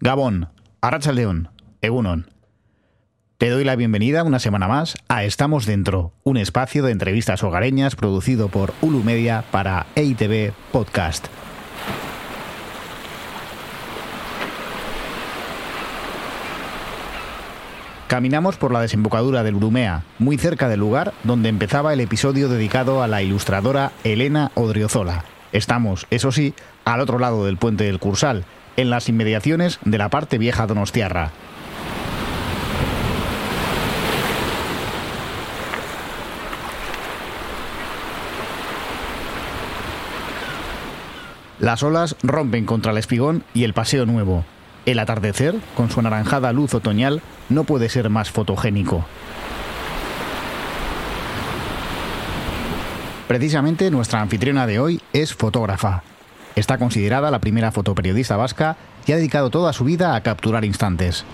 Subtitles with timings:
[0.00, 0.48] Gabón,
[0.80, 1.48] Arrachaldeón,
[1.82, 2.30] Egunon.
[3.36, 7.96] Te doy la bienvenida una semana más a Estamos Dentro, un espacio de entrevistas hogareñas
[7.96, 11.26] producido por Ulu Media para EITV Podcast.
[18.06, 23.02] Caminamos por la desembocadura del Urumea, muy cerca del lugar donde empezaba el episodio dedicado
[23.02, 25.24] a la ilustradora Elena Odriozola.
[25.50, 26.54] Estamos, eso sí,
[26.84, 28.44] al otro lado del puente del Cursal,
[28.78, 31.32] en las inmediaciones de la parte vieja donostiarra.
[41.58, 44.44] Las olas rompen contra el espigón y el paseo nuevo.
[44.86, 49.04] El atardecer, con su anaranjada luz otoñal, no puede ser más fotogénico.
[53.26, 56.04] Precisamente nuestra anfitriona de hoy es fotógrafa.
[56.58, 58.76] Está considerada la primera fotoperiodista vasca
[59.06, 61.24] y ha dedicado toda su vida a capturar instantes.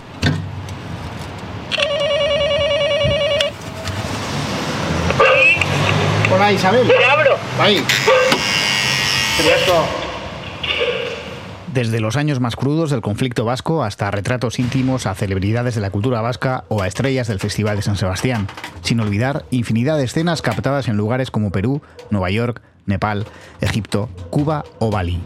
[6.31, 6.87] Hola Isabel.
[6.87, 7.37] Te abro.
[7.59, 7.83] Ahí.
[11.73, 15.89] Desde los años más crudos del conflicto vasco hasta retratos íntimos a celebridades de la
[15.89, 18.47] cultura vasca o a estrellas del Festival de San Sebastián,
[18.83, 23.25] sin olvidar infinidad de escenas captadas en lugares como Perú, Nueva York, Nepal,
[23.61, 25.21] Egipto, Cuba o Bali.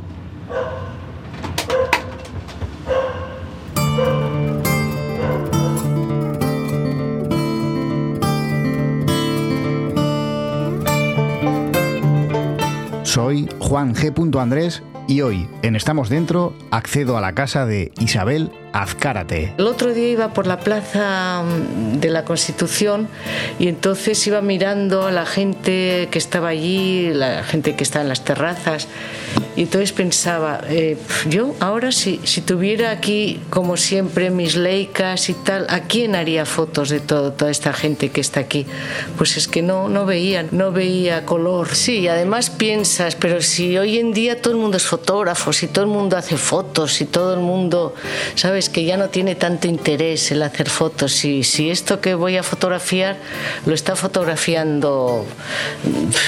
[13.04, 14.40] Soy Juan G.
[14.40, 19.54] Andrés y hoy, en Estamos Dentro, accedo a la casa de Isabel Azcárate.
[19.58, 23.08] El otro día iba por la plaza mm, de la Constitución
[23.60, 28.10] y entonces iba mirando a la gente que estaba allí, la gente que estaba en
[28.10, 28.88] las terrazas,
[29.56, 30.98] y entonces pensaba, eh,
[31.28, 36.46] yo ahora si, si tuviera aquí, como siempre, mis leicas y tal, ¿a quién haría
[36.46, 38.66] fotos de todo, toda esta gente que está aquí?
[39.18, 41.76] Pues es que no, no veían, no veía color.
[41.76, 45.84] Sí, además piensas, pero si hoy en día todo el mundo es fotógrafo, si todo
[45.84, 47.96] el mundo hace fotos, si todo el mundo,
[48.36, 48.59] ¿sabes?
[48.68, 51.14] Que ya no tiene tanto interés el hacer fotos.
[51.14, 53.16] Si, si esto que voy a fotografiar
[53.66, 55.26] lo está fotografiando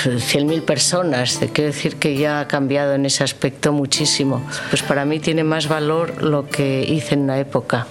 [0.06, 4.42] 100.000 personas, quiero decir que ya ha cambiado en ese aspecto muchísimo.
[4.69, 7.88] Pues para mí tiene más valor lo que hice en la época.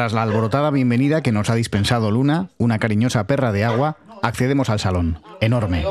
[0.00, 4.70] Tras la alborotada bienvenida que nos ha dispensado Luna, una cariñosa perra de agua, accedemos
[4.70, 5.20] al salón.
[5.42, 5.84] Enorme.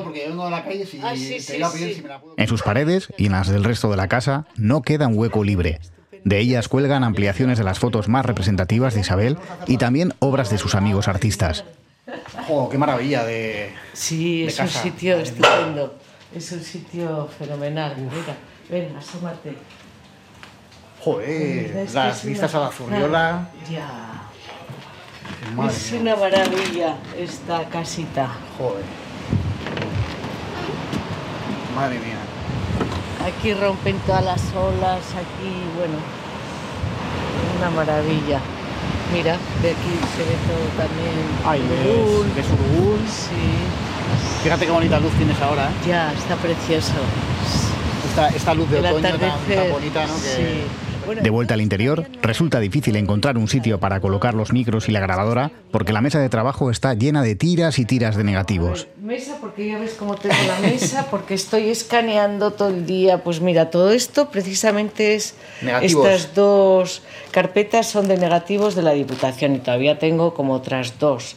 [2.36, 5.44] En sus paredes y en las del resto de la casa no queda un hueco
[5.44, 5.80] libre.
[6.24, 9.38] De ellas cuelgan ampliaciones de las fotos más representativas de Isabel
[9.68, 11.66] y también obras de sus amigos artistas.
[12.48, 13.69] ¡Jo, qué maravilla de...
[13.94, 15.94] Sí, De es un sitio estupendo.
[16.34, 17.96] Es un sitio fenomenal.
[17.96, 18.36] Mira,
[18.72, 19.53] ven, asómate.
[21.04, 23.48] Joder, Es las vistas una- a la Zurriola...
[23.70, 23.88] Ya.
[25.56, 28.28] Madre es una maravilla esta casita.
[28.58, 28.84] Joder.
[31.76, 32.18] Madre mía.
[33.26, 35.96] Aquí rompen todas las olas, aquí, bueno,
[37.58, 38.40] una maravilla.
[39.14, 41.16] Mira, de aquí se ve todo también.
[41.46, 43.00] Ay, ves, ves Urugún.
[43.08, 45.88] Sí, Fíjate qué bonita luz tienes ahora, ¿eh?
[45.88, 46.94] ya, está precioso.
[48.10, 50.18] Esta, esta luz de El otoño tan, bonita, ¿no?
[50.18, 50.64] Sí.
[51.16, 55.00] De vuelta al interior, resulta difícil encontrar un sitio para colocar los micros y la
[55.00, 58.88] grabadora porque la mesa de trabajo está llena de tiras y tiras de negativos.
[59.02, 63.24] Mesa, porque ya ves cómo tengo la mesa, porque estoy escaneando todo el día.
[63.24, 65.36] Pues mira, todo esto precisamente es.
[65.62, 66.08] Negativos.
[66.08, 71.36] Estas dos carpetas son de negativos de la Diputación y todavía tengo como otras dos.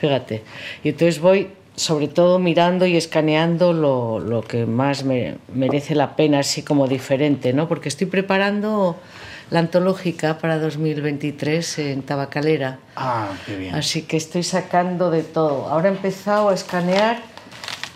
[0.00, 0.42] Fíjate.
[0.82, 6.16] Y entonces voy, sobre todo, mirando y escaneando lo, lo que más me merece la
[6.16, 7.68] pena, así como diferente, ¿no?
[7.68, 8.96] Porque estoy preparando
[9.52, 12.78] la antológica para 2023 en Tabacalera.
[12.96, 13.74] Ah, qué bien.
[13.74, 15.68] Así que estoy sacando de todo.
[15.68, 17.20] Ahora he empezado a escanear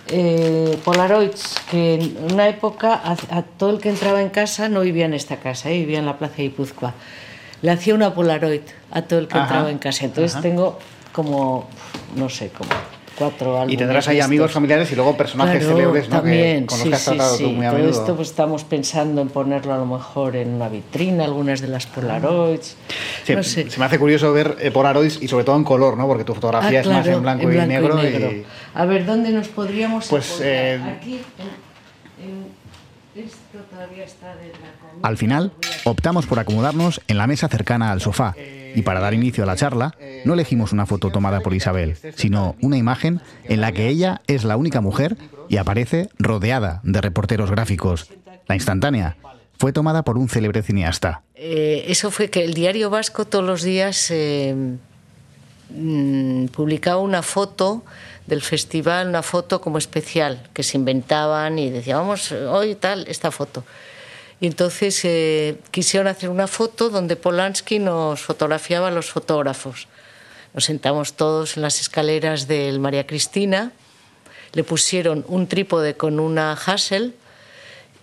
[0.08, 4.80] eh, Polaroids, que en una época a, a todo el que entraba en casa no
[4.82, 6.92] vivía en esta casa, eh, vivía en la plaza de.
[7.62, 8.60] Le hacía una Polaroid
[8.90, 10.04] a todo el que Ajá, entraba en casa.
[10.04, 10.42] Entonces ajá.
[10.42, 10.78] tengo
[11.12, 11.68] como,
[12.16, 12.68] no sé, como
[13.18, 13.74] cuatro álbumes.
[13.74, 16.22] Y tendrás ahí amigos, familiares y luego personajes Claro, célebres, ¿no?
[16.22, 17.44] Que- con los sí, que has tratado sí.
[17.44, 18.00] tú muy a Todo menudo.
[18.00, 21.86] esto pues estamos pensando en ponerlo a lo mejor en una vitrina, algunas de las
[21.86, 22.76] Polaroids.
[23.24, 23.70] Sí, no sé.
[23.70, 26.06] Se me hace curioso ver eh, Polaroids y sobre todo en color, ¿no?
[26.06, 28.02] Porque tu fotografía Ah, es más en blanco, y negro.
[28.04, 32.56] y- A ver, ¿dónde nos podríamos Pues, eh, Aquí, en, en-
[33.24, 35.00] esto todavía está de la comida.
[35.08, 35.52] Al final,
[35.84, 38.34] optamos por acomodarnos en la mesa cercana al sofá
[38.76, 39.96] y para dar inicio a la charla,
[40.26, 44.44] no elegimos una foto tomada por Isabel, sino una imagen en la que ella es
[44.44, 45.16] la única mujer
[45.48, 48.10] y aparece rodeada de reporteros gráficos.
[48.46, 49.16] La instantánea
[49.58, 51.22] fue tomada por un célebre cineasta.
[51.34, 54.54] Eh, eso fue que el diario vasco todos los días eh,
[55.70, 57.82] mm, publicaba una foto
[58.26, 63.30] del festival, una foto como especial, que se inventaban y decían, vamos, hoy tal, esta
[63.30, 63.64] foto.
[64.40, 69.88] Y entonces eh, quisieron hacer una foto donde Polanski nos fotografiaba a los fotógrafos.
[70.52, 73.72] Nos sentamos todos en las escaleras del María Cristina,
[74.52, 77.14] le pusieron un trípode con una Hassel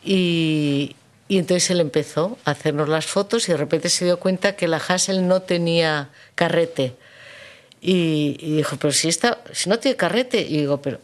[0.04, 0.96] y,
[1.28, 4.68] y entonces él empezó a hacernos las fotos y de repente se dio cuenta que
[4.68, 6.96] la Hassel no tenía carrete.
[7.82, 11.00] Y, y dijo, pero si, está, si no tiene carrete, y digo, pero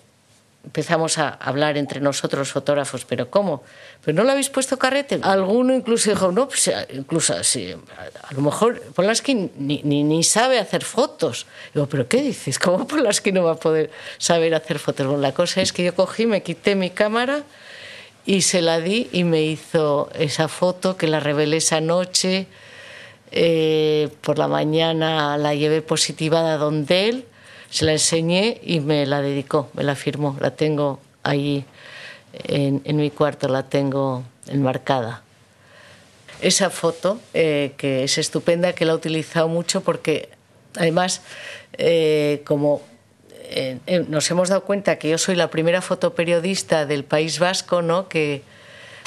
[0.63, 3.63] empezamos a hablar entre nosotros fotógrafos, pero ¿cómo?
[4.03, 5.19] ¿Pero no le habéis puesto carrete?
[5.21, 10.59] Alguno incluso dijo, no, pues incluso sí, a lo mejor Polanski ni, ni, ni sabe
[10.59, 11.45] hacer fotos.
[11.73, 12.59] Digo, ¿pero qué dices?
[12.59, 15.07] ¿Cómo Polanski no va a poder saber hacer fotos?
[15.07, 17.43] Bueno, la cosa es que yo cogí, me quité mi cámara
[18.25, 22.47] y se la di y me hizo esa foto que la revelé esa noche.
[23.31, 27.25] Eh, por la mañana la llevé positivada donde él,
[27.69, 30.37] se la enseñé y me la dedicó, me la firmó.
[30.39, 31.65] La tengo ahí
[32.33, 35.23] en, mi cuarto, la tengo enmarcada.
[36.41, 40.29] Esa foto, eh, que es estupenda, que la he utilizado mucho porque
[40.75, 41.21] además,
[41.77, 42.81] eh, como
[43.51, 48.07] eh, nos hemos dado cuenta que yo soy la primera fotoperiodista del País Vasco, ¿no?
[48.07, 48.43] que,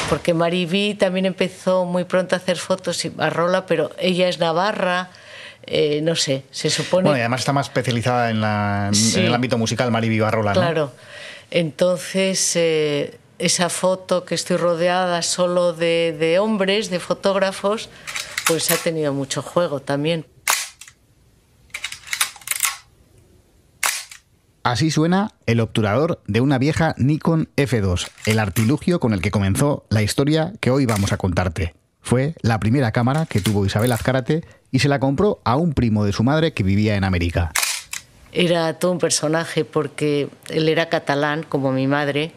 [0.09, 5.11] porque Maribí también empezó muy pronto a hacer fotos a Rola, pero ella es navarra,
[5.75, 7.05] eh, no sé, se supone...
[7.05, 9.19] Bueno, y además está más especializada en, la, Sí.
[9.21, 10.61] en el ámbito musical Mari Vivarrola, ¿no?
[10.61, 10.93] Claro.
[11.51, 17.89] Entonces, eh, esa foto que estoy rodeada solo de, de hombres, de fotógrafos,
[18.47, 20.27] pues ha tenido mucho juego también.
[24.65, 29.87] Así suena el obturador de una vieja Nikon F2, el artilugio con el que comenzó
[29.91, 31.75] la historia que hoy vamos a contarte.
[32.03, 36.05] Fue la primera cámara que tuvo Isabel Azcárate y se la compró a un primo
[36.05, 37.53] de su madre que vivía en América.
[38.33, 42.33] Era todo un personaje porque él era catalán, como mi madre,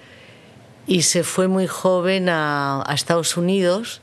[0.85, 4.01] y se fue muy joven a, Estados Unidos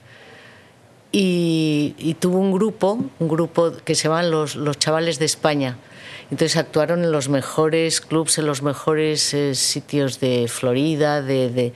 [1.12, 5.76] y, tuvo un grupo, un grupo que se llaman los, Chavales de España.
[6.30, 11.72] Entonces actuaron en los mejores clubs, en los mejores eh, sitios de Florida, de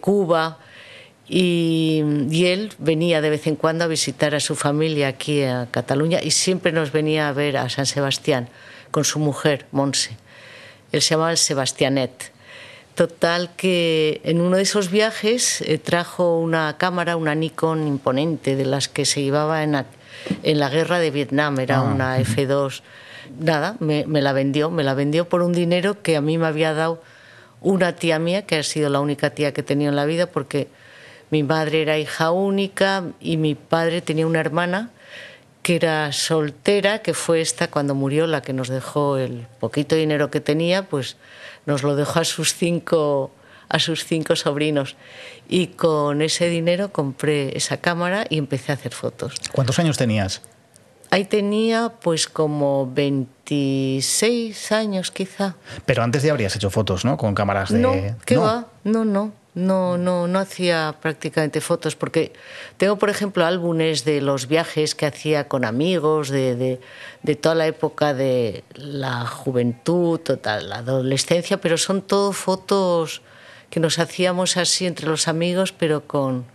[0.00, 0.58] Cuba.
[1.28, 5.68] Y, y, él venía de vez en cuando a visitar a su familia aquí a
[5.70, 8.48] Cataluña y siempre nos venía a ver a San Sebastián
[8.90, 10.16] con su mujer, Monse.
[10.90, 12.32] Él se llamaba el Sebastianet.
[12.94, 18.64] Total que en uno de esos viajes eh, trajo una cámara, una Nikon imponente, de
[18.64, 19.86] las que se llevaba en la,
[20.42, 21.82] en la guerra de Vietnam, era Ah.
[21.82, 22.82] una F2.
[23.38, 26.46] Nada, me, me la vendió, me la vendió por un dinero que a mí me
[26.46, 27.02] había dado
[27.60, 30.26] una tía mía, que ha sido la única tía que he tenido en la vida,
[30.26, 30.68] porque
[31.30, 34.90] mi madre era hija única y mi padre tenía una hermana
[35.62, 40.30] que era soltera, que fue esta cuando murió, la que nos dejó el poquito dinero
[40.30, 41.16] que tenía, pues
[41.66, 43.30] nos lo dejó a sus cinco,
[43.68, 44.96] a sus cinco sobrinos.
[45.48, 49.34] Y con ese dinero compré esa cámara y empecé a hacer fotos.
[49.52, 50.40] ¿Cuántos años tenías?
[51.10, 55.54] Ahí tenía pues como 26 años quizá.
[55.86, 57.16] Pero antes ya habrías hecho fotos, ¿no?
[57.16, 57.78] Con cámaras de...
[57.78, 57.92] No,
[58.24, 58.42] ¿qué No.
[58.42, 58.66] va?
[58.84, 62.32] No, no, no, no, no hacía prácticamente fotos porque
[62.76, 66.80] tengo, por ejemplo, álbumes de los viajes que hacía con amigos, de, de,
[67.22, 73.22] de toda la época de la juventud, total, la adolescencia, pero son todo fotos
[73.70, 76.46] que nos hacíamos así entre los amigos, pero con...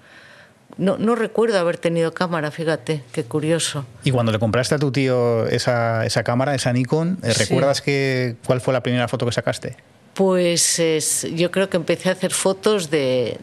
[0.75, 3.85] No, no recuerdo haber tenido cámara, fíjate, qué curioso.
[4.03, 7.43] Y cuando le compraste a tu tío esa, esa cámara, esa Nikon, eh, Sí.
[7.43, 9.75] ¿recuerdas que, cuál fue la primera foto que sacaste?
[10.13, 13.39] Pues es- yo creo que empecé a hacer fotos de,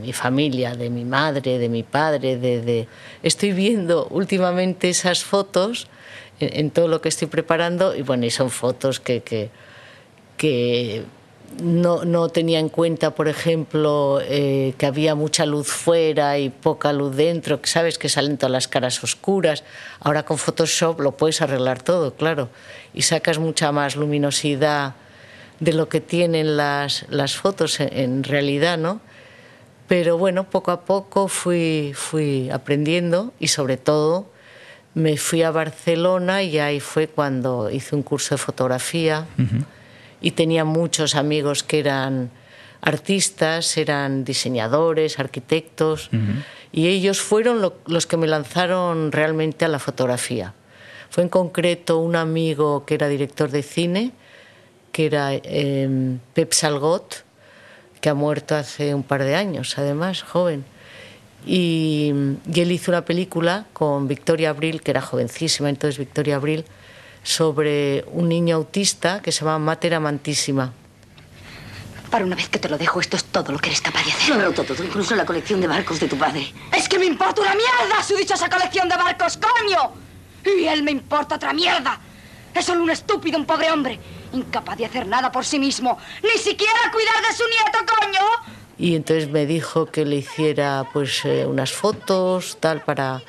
[0.00, 2.86] mi familia, de mi madre, de mi padre,
[3.24, 5.88] Estoy viendo últimamente esas fotos
[6.38, 9.50] en, todo lo que estoy preparando y bueno, y son fotos que,
[11.60, 17.16] no tenía en cuenta, por ejemplo, eh, que había mucha luz fuera y poca luz
[17.16, 19.64] dentro, que sabes que salen todas las caras oscuras.
[19.98, 22.48] Ahora con Photoshop lo puedes arreglar todo, claro,
[22.94, 24.94] y sacas mucha más luminosidad
[25.62, 29.00] de lo que tienen las, las fotos en, en realidad, ¿no?
[29.86, 34.26] Pero bueno, poco a poco fui, fui aprendiendo y sobre todo
[34.94, 39.26] me fui a Barcelona y ahí fue cuando hice un curso de fotografía
[40.20, 42.30] y tenía muchos amigos que eran
[42.80, 46.10] artistas, eran diseñadores, arquitectos
[46.72, 50.54] y ellos fueron lo- los que me lanzaron realmente a la fotografía.
[51.10, 54.12] Fue en concreto un amigo que era director de cine,
[54.92, 57.24] que era eh, Pep Salgot,
[58.00, 60.64] que ha muerto hace un par de años, además, joven.
[61.46, 62.12] Y,
[62.52, 66.64] y él hizo una película con Victoria Abril, que era jovencísima, entonces Victoria Abril,
[67.22, 70.72] sobre un niño autista que se llama Mater Amantísima.
[72.10, 74.12] Para una vez que te lo dejo, esto es todo lo que eres capaz de
[74.12, 74.36] hacer.
[74.36, 76.52] Lo he roto todo, incluso la colección de barcos de tu padre.
[76.76, 79.92] ¡Es que me importa una mierda su dichosa colección de barcos, coño!
[80.44, 81.98] Y él me importa otra mierda.
[82.52, 83.98] Es solo un estúpido, un pobre hombre,
[84.32, 88.62] incapaz de hacer nada por sí mismo, ni siquiera cuidar de su nieto, coño.
[88.78, 93.22] Y entonces me dijo que le hiciera pues eh, unas fotos, tal, para,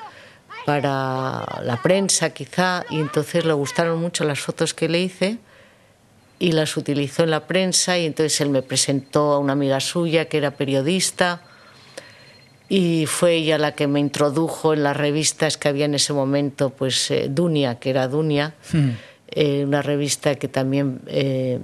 [0.66, 2.84] para la prensa quizá.
[2.90, 5.38] Y entonces le gustaron mucho las fotos que le hice
[6.40, 7.98] y las utilizó en la prensa.
[8.00, 11.42] Y entonces él me presentó a una amiga suya que era periodista.
[12.70, 16.72] Y fue ella la que me introdujo en las revistas que había en ese momento,
[16.72, 18.56] pues eh, Dunia, que era Dunia,
[19.36, 21.60] eh, una revista que también eh,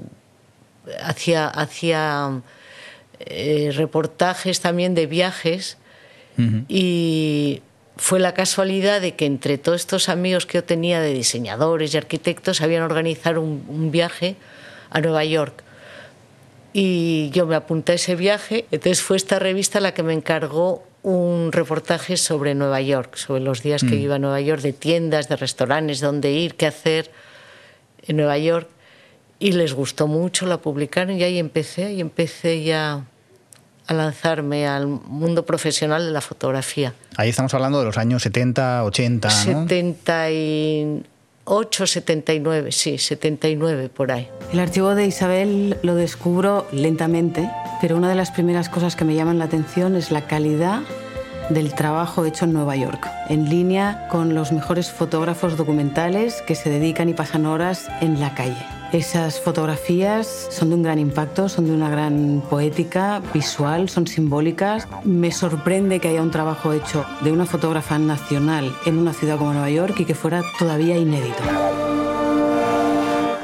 [1.03, 2.41] hacía, hacía
[3.19, 5.77] eh, reportajes también de viajes
[6.69, 7.61] y
[7.97, 11.97] fue la casualidad de que entre todos estos amigos que yo tenía de diseñadores y
[11.97, 14.37] arquitectos habían organizado un, un viaje
[14.89, 15.63] a Nueva York.
[16.71, 18.65] Y yo me apunté a ese viaje.
[18.71, 23.61] Entonces fue esta revista la que me encargó un reportaje sobre Nueva York, sobre los
[23.61, 27.11] días que iba a Nueva York, de tiendas, de restaurantes, dónde ir, qué hacer
[28.07, 28.67] en Nueva York.
[29.39, 33.05] Y les gustó mucho, la publicaron y ahí empecé, y empecé ya
[33.89, 36.93] a lanzarme al mundo profesional de la fotografía.
[37.17, 39.33] Ahí estamos hablando de los años 70, 80, ¿no?
[39.33, 44.29] 78, 79, sí, 79 por ahí.
[44.53, 47.49] El archivo de Isabel lo descubro lentamente,
[47.81, 50.81] pero una de las primeras cosas que me llaman la atención es la calidad
[51.49, 56.69] del trabajo hecho en Nueva York, en línea con los mejores fotógrafos documentales que se
[56.69, 58.65] dedican y pasan horas en la calle.
[58.91, 64.87] Esas fotografías son de un gran impacto, son de una gran poética visual, son simbólicas.
[65.03, 69.53] Me sorprende que haya un trabajo hecho de una fotógrafa nacional en una ciudad como
[69.53, 71.43] Nueva York y que fuera todavía inédito.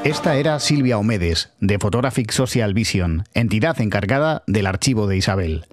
[0.02, 5.66] Esta era Silvia Omedes, de Photographic Social Vision, entidad encargada del archivo de Isabel.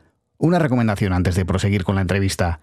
[0.44, 2.60] Una recomendación antes de proseguir con la entrevista.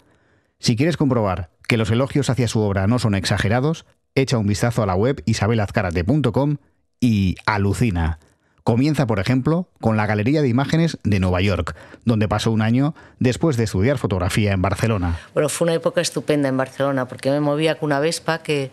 [0.59, 4.83] Si quieres comprobar que los elogios hacia su obra no son exagerados, echa un vistazo
[4.83, 6.57] a la web isabelazcarate.com
[6.99, 8.19] y alucina.
[8.63, 12.93] Comienza, por ejemplo, con la Galería de Imágenes de Nueva York, donde pasó un año
[13.17, 15.19] después de estudiar fotografía en Barcelona.
[15.33, 18.69] Bueno, fue una época estupenda en Barcelona porque me movía con una Vespa que,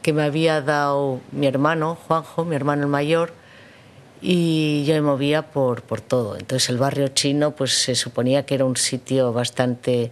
[0.00, 3.34] que me había dado mi hermano, Juanjo, mi hermano el mayor,
[4.20, 6.36] y yo me movía por, por todo.
[6.36, 10.10] Entonces el barrio chino pues se suponía que era un sitio bastante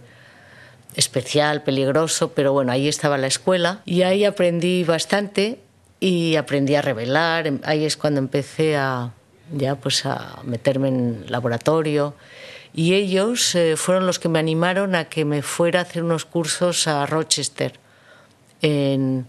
[0.95, 5.59] especial, peligroso, pero bueno, ahí estaba la escuela y ahí aprendí bastante
[5.99, 7.51] y aprendí a revelar.
[7.63, 9.11] Ahí es cuando empecé a
[9.51, 12.15] ya pues a meterme en laboratorio
[12.73, 16.25] y ellos eh, fueron los que me animaron a que me fuera a hacer unos
[16.25, 17.73] cursos a Rochester
[18.61, 19.27] en,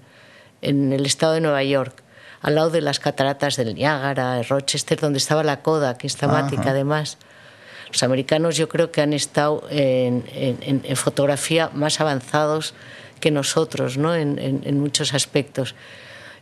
[0.62, 2.02] en el estado de Nueva York
[2.42, 6.62] al lado de las cataratas del Niágara, Rochester, donde estaba la Kodak, que es temática
[6.62, 6.70] Ajá.
[6.70, 7.18] además.
[7.92, 12.74] Los americanos yo creo que han estado en, en- en fotografía más avanzados
[13.20, 14.14] que nosotros, ¿no?
[14.14, 15.74] en, muchos aspectos.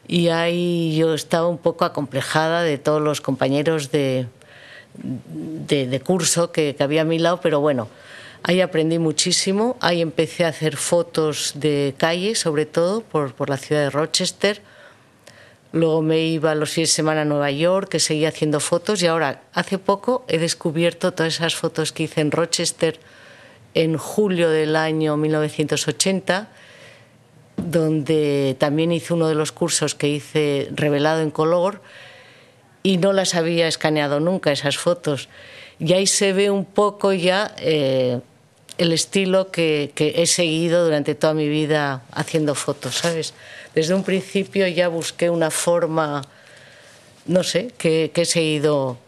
[0.09, 4.27] Y ahí yo estaba un poco acomplejada de todos los compañeros de,
[4.95, 7.89] de, de curso que, que había a mi lado, pero bueno,
[8.43, 9.77] ahí aprendí muchísimo.
[9.81, 14.61] Ahí empecé a hacer fotos de calle, sobre todo por, por la ciudad de Rochester.
[15.75, 19.03] Luego me iba los fines de semana a Nueva York, que seguía haciendo fotos.
[19.03, 23.01] Y ahora, hace poco, he descubierto todas esas fotos que hice en Rochester
[23.75, 26.49] en julio del año 1980,
[27.57, 31.83] donde también hice uno de los cursos que hice revelado en color
[32.85, 35.29] y no las había escaneado nunca esas fotos.
[35.81, 38.21] Y ahí se ve un poco ya eh,
[38.79, 43.35] el estilo que, que he seguido durante toda mi vida haciendo fotos, ¿sabes?
[43.75, 46.23] Desde un principio ya busqué una forma,
[47.27, 48.99] no sé, que, que he seguido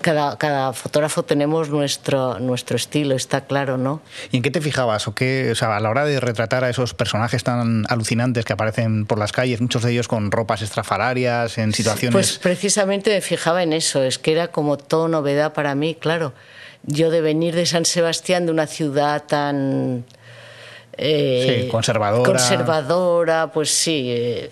[0.00, 4.00] cada, cada fotógrafo tenemos nuestro, nuestro estilo, está claro, ¿no?
[4.30, 5.06] ¿Y en qué te fijabas?
[5.08, 8.52] ¿O qué, o sea, a la hora de retratar a esos personajes tan alucinantes que
[8.52, 12.12] aparecen por las calles, muchos de ellos con ropas estrafalarias, en situaciones.
[12.12, 16.32] Pues precisamente me fijaba en eso, es que era como todo novedad para mí, claro.
[16.84, 20.04] Yo de venir de San Sebastián, de una ciudad tan.
[20.96, 22.30] Eh, sí, conservadora.
[22.30, 24.50] Conservadora, pues sí, eh,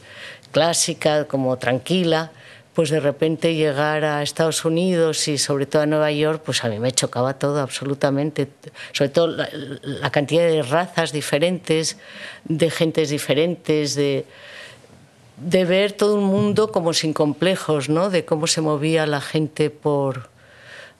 [0.52, 2.32] clásica, como tranquila
[2.74, 6.68] pues de repente llegar a Estados Unidos y sobre todo a Nueva York, pues a
[6.68, 8.48] mí me chocaba todo absolutamente,
[8.92, 9.48] sobre todo la,
[9.82, 11.98] la cantidad de razas diferentes,
[12.44, 14.24] de gentes diferentes, de,
[15.36, 18.08] de ver todo un mundo como sin complejos, ¿no?
[18.08, 20.30] De cómo se movía la gente por,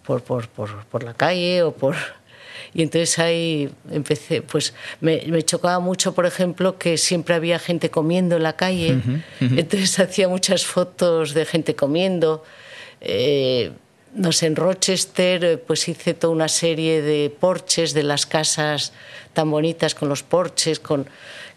[0.05, 1.95] por, por, por, por la calle o por
[2.75, 7.91] y entonces ahí empecé, pues me, me, chocaba mucho, por ejemplo, que siempre había gente
[7.91, 9.59] comiendo en la calle, uh -huh, uh -huh.
[9.59, 12.45] entonces hacía muchas fotos de gente comiendo.
[13.01, 13.73] Eh,
[14.15, 18.93] no sé, en Rochester pues hice toda una serie de porches de las casas
[19.33, 21.07] tan bonitas con los porches, con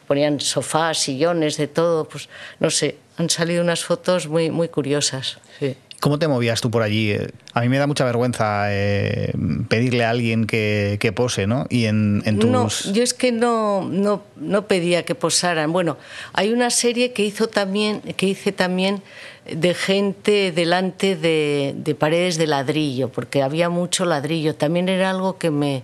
[0.08, 2.30] ponían sofás, sillones, de todo, pues
[2.60, 5.40] no sé, han salido unas fotos muy, muy curiosas.
[5.60, 5.76] Sí.
[6.04, 7.16] ¿Cómo te movías tú por allí?
[7.54, 9.32] A mí me da mucha vergüenza eh,
[9.70, 11.66] pedirle a alguien que, que, pose, ¿no?
[11.70, 12.50] Y en, en tus...
[12.50, 15.72] No, yo es que no, no, no, pedía que posaran.
[15.72, 15.98] Bueno,
[16.34, 19.02] hay una serie que, hizo también, que hice también
[19.50, 24.56] de gente delante de, de paredes de ladrillo, porque había mucho ladrillo.
[24.56, 25.84] También era algo que me,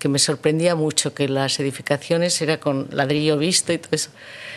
[0.00, 4.10] que me sorprendía mucho, que las edificaciones era con ladrillo visto y todo eso.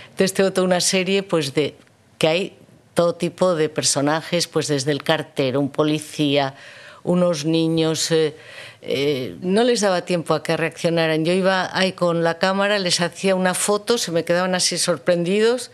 [0.05, 1.75] Entonces tengo toda una serie pues de
[2.17, 2.57] que hay
[2.93, 6.55] todo tipo de personajes, pues desde el cartero, un policía,
[7.03, 8.11] unos niños.
[8.11, 8.35] Eh,
[8.81, 11.25] eh, no les daba tiempo a que reaccionaran.
[11.25, 15.71] Yo iba ahí con la cámara, les hacía una foto, se me quedaban así sorprendidos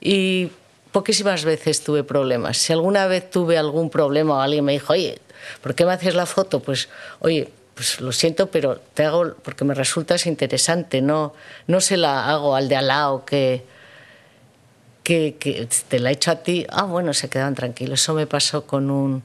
[0.00, 0.50] y
[0.92, 2.58] poquísimas veces tuve problemas.
[2.58, 5.18] Si alguna vez tuve algún problema o alguien me dijo, oye,
[5.60, 6.60] ¿por qué me haces la foto?
[6.60, 6.88] Pues,
[7.20, 11.34] oye, pues lo siento, pero te hago porque me resultas interesante, no,
[11.66, 13.64] no se la hago al de al lado que
[15.04, 18.02] que, que, te la he hecho a ti, ah, bueno, se quedaban tranquilos.
[18.02, 19.22] Eso me pasó con un,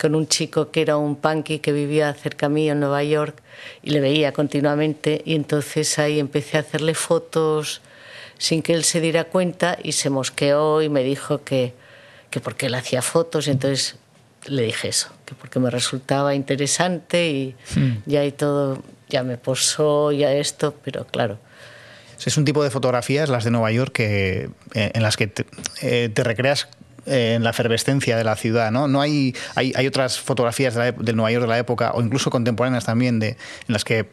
[0.00, 3.42] con un chico que era un punky que vivía cerca mío en Nueva York
[3.82, 7.80] y le veía continuamente y entonces ahí empecé a hacerle fotos
[8.38, 11.74] sin que él se diera cuenta y se mosqueó y me dijo que,
[12.30, 13.96] que porque él hacía fotos y entonces
[14.46, 18.02] le dije eso, que porque me resultaba interesante y hmm.
[18.06, 21.38] ya y todo, ya me posó, ya esto, pero claro,
[22.24, 25.46] es un tipo de fotografías, las de Nueva York, que, eh, en las que te,
[25.82, 26.68] eh, te recreas
[27.06, 28.88] eh, en la efervescencia de la ciudad, ¿no?
[28.88, 32.02] No hay, hay, hay otras fotografías de la, del Nueva York de la época, o
[32.02, 33.36] incluso contemporáneas también, de, en
[33.68, 34.06] las que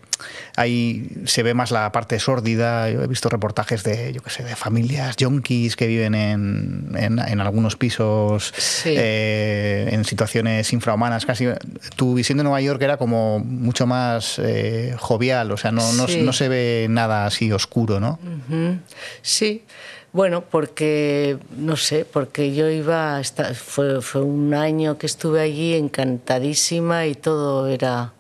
[0.55, 2.89] hay, se ve más la parte sórdida.
[2.91, 7.17] Yo he visto reportajes de, yo qué sé, de familias yonkis que viven en, en,
[7.19, 8.93] en algunos pisos, sí.
[8.95, 11.47] eh, en situaciones infrahumanas casi.
[11.95, 16.07] Tu visión de Nueva York era como mucho más eh, jovial, o sea, no, no,
[16.07, 16.21] Sí.
[16.21, 18.19] no, se ve nada así oscuro, ¿no?
[19.21, 19.63] Sí,
[20.13, 25.73] bueno, porque, no sé, porque yo iba, esta- fue, fue un año que estuve allí
[25.75, 28.13] encantadísima y todo era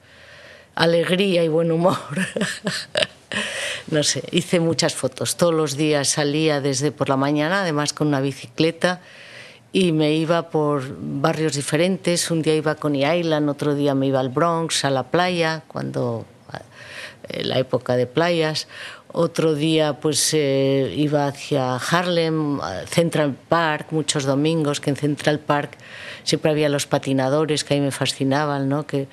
[0.75, 1.97] alegría y buen humor.
[3.87, 5.35] no sé, hice muchas fotos.
[5.35, 9.01] Todos los días salía desde por la mañana, además con una bicicleta,
[9.73, 12.29] y me iba por barrios diferentes.
[12.31, 15.63] Un día iba a Coney Island, otro día me iba al Bronx, a la playa,
[15.67, 16.25] cuando
[17.29, 18.67] eh, la época de playas.
[19.13, 25.39] Otro día pues eh, iba hacia Harlem, a Central Park, muchos domingos, que en Central
[25.39, 25.77] Park
[26.23, 28.87] siempre había los patinadores que ahí me fascinaban, ¿no?
[28.87, 29.07] Que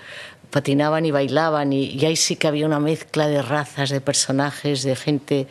[0.50, 4.94] patinaban y bailaban y, ahí sí que había una mezcla de razas, de personajes, de
[4.94, 5.46] gente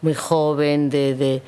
[0.00, 1.42] muy joven, de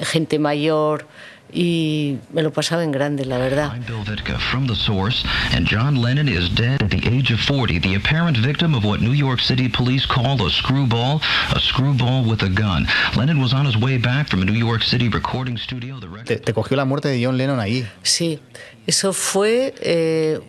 [0.00, 1.06] gente mayor
[1.52, 3.72] y me lo pasaba en grande, la verdad.
[3.74, 7.40] I'm Bill Vitka from The Source, and John Lennon is dead at the age of
[7.40, 11.20] 40, the apparent victim of what New York City police call a screwball,
[11.54, 12.86] a screwball with a gun.
[13.16, 15.98] Lennon was on his way back from a New York City recording studio.
[16.00, 17.86] The record Te, te cogió la muerte de John Lennon ahí.
[18.02, 18.40] Sí,
[18.86, 20.40] eso fue eh,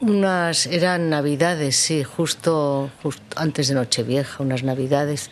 [0.00, 5.30] unas eran navidades, sí, justo, justo antes de Nochevieja, unas navidades.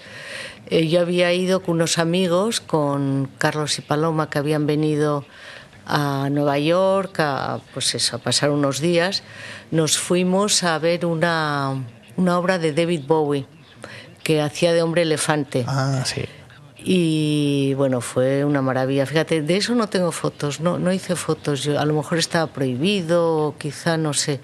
[0.73, 5.27] Eh, yo había ido con unos amigos, con Carlos y Paloma, que habían venido
[5.85, 9.23] a Nueva York a, pues eso, a pasar unos días.
[9.71, 11.85] Nos fuimos a ver una,
[12.17, 13.45] una obra de David Bowie
[14.23, 15.67] que hacía de hombre elefante.
[15.69, 16.25] Ah, sí.
[16.79, 19.05] Y bueno, fue una maravilla.
[19.05, 21.65] Fíjate, de eso no tengo fotos, no, no hice fotos.
[21.65, 24.41] Yo, a lo mejor estaba prohibido, o quizá no sé.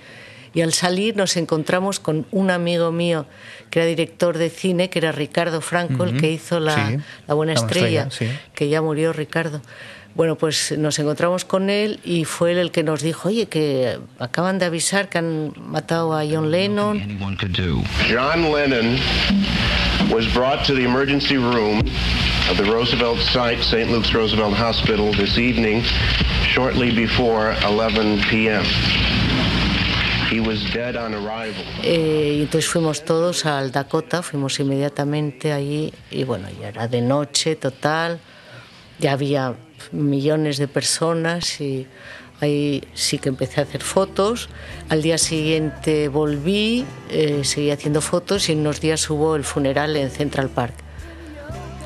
[0.53, 3.25] Y al salir nos encontramos con un amigo mío
[3.71, 6.19] que era director de cine, que era Ricardo Franco, el Ujú.
[6.21, 8.39] que hizo la, Sí, la Buena La Estrella, Estrella, sí.
[8.55, 9.61] que ya murió Ricardo.
[10.15, 13.99] Bueno, pues nos encontramos con él y fue él el que nos dijo, oye, que
[14.19, 17.19] acaban de avisar que han matado a John Lennon.
[18.11, 18.99] John Lennon
[20.11, 21.81] was brought to the emergency room
[22.51, 23.91] of the Roosevelt site, St.
[23.93, 25.85] Luke's Roosevelt Hospital, this evening,
[26.49, 28.65] shortly before 11 p.m.
[31.83, 37.57] Eh, entonces fuimos todos al Dakota, fuimos inmediatamente allí y bueno, ya era de noche
[37.57, 38.21] total,
[38.99, 39.55] ya había
[39.93, 41.87] millones de personas y
[42.41, 44.49] ahí sí que empecé a hacer fotos.
[44.89, 49.97] Al día siguiente volví, eh, seguí haciendo fotos y en unos días hubo el funeral
[49.97, 50.75] en Central Park.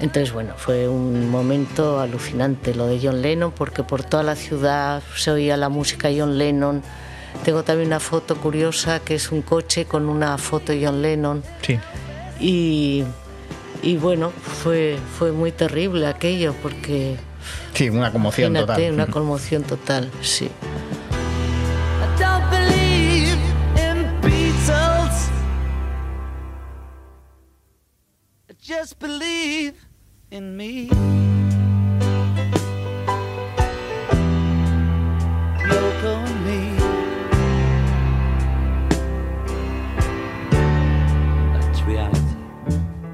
[0.00, 5.00] Entonces, bueno, fue un momento alucinante lo de John Lennon, porque por toda la ciudad
[5.14, 6.82] se oía la música John Lennon.
[7.44, 11.42] Tengo también una foto curiosa que es un coche con una foto de John Lennon.
[11.62, 11.78] Sí.
[12.40, 13.04] Y,
[13.82, 17.16] y bueno, fue, fue muy terrible aquello, porque
[17.74, 18.94] Sí, una conmoción Imagínate, total.
[18.94, 20.50] una conmoción total, sí.
[28.60, 29.74] Just believe
[30.30, 30.88] in me.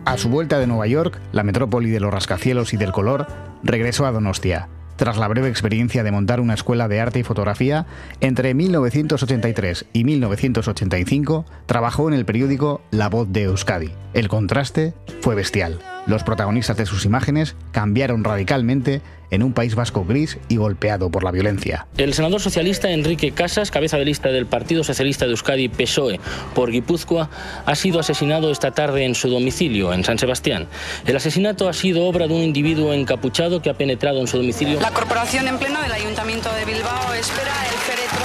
[0.09, 3.27] A su vuelta de Nueva York, la metrópoli de los rascacielos y del color,
[3.63, 4.67] regresó a Donostia.
[4.97, 7.85] Tras la breve experiencia de montar una escuela de arte y fotografía,
[8.23, 13.91] entre 1983 y 1985 trabajó en el periódico La Voz de Euskadi.
[14.15, 15.79] El contraste fue bestial.
[16.09, 21.23] Los protagonistas de sus imágenes cambiaron radicalmente en un país vasco gris y golpeado por
[21.23, 21.87] la violencia.
[21.99, 26.19] El senador socialista Enrique Casas, cabeza de lista del Partido Socialista de Euskadi PSOE
[26.55, 27.29] por Guipúzcoa,
[27.67, 30.67] ha sido asesinado esta tarde en su domicilio, en San Sebastián.
[31.05, 34.81] El asesinato ha sido obra de un individuo encapuchado que ha penetrado en su domicilio.
[34.81, 38.25] La corporación en pleno del Ayuntamiento de Bilbao espera el féretro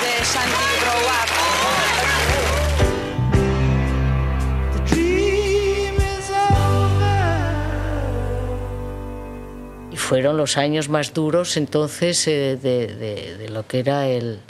[0.00, 0.75] de Santi
[10.08, 14.40] fueron los años más duros entonces eh, de, de- de lo que era el,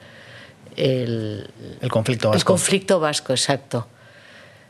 [0.76, 1.48] el,
[1.80, 2.52] El conflicto el vasco.
[2.52, 3.86] conflicto vasco, exacto.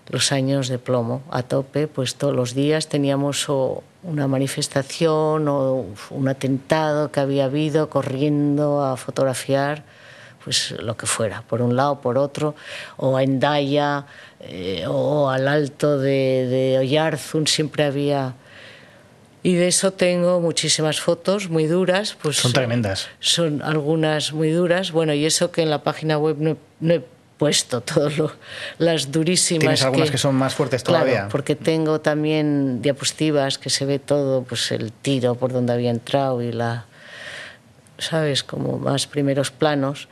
[0.09, 5.87] Los años de plomo a tope, pues todos los días teníamos o una manifestación o
[6.11, 9.83] un atentado que había habido, corriendo a fotografiar,
[10.45, 12.55] pues lo que fuera, por un lado, por otro,
[12.99, 14.07] o a Endaya,
[14.39, 18.35] eh, o al alto de, de Oyarzun, siempre había...
[19.47, 22.17] Y de eso tengo muchísimas fotos muy duras.
[22.21, 23.07] Pues, Son tremendas.
[23.21, 24.91] Son algunas muy duras.
[24.91, 27.03] Bueno, y eso que en la página web no, he- no he
[27.39, 28.15] puesto todas
[28.79, 29.61] las durísimas.
[29.61, 31.13] Tienes algunas que son más fuertes todavía.
[31.15, 35.91] Claro, porque tengo también diapositivas que se ve todo, pues el tiro por donde había
[35.91, 36.87] entrado y la,
[37.99, 38.43] ¿sabes?
[38.43, 40.09] Como más primeros planos.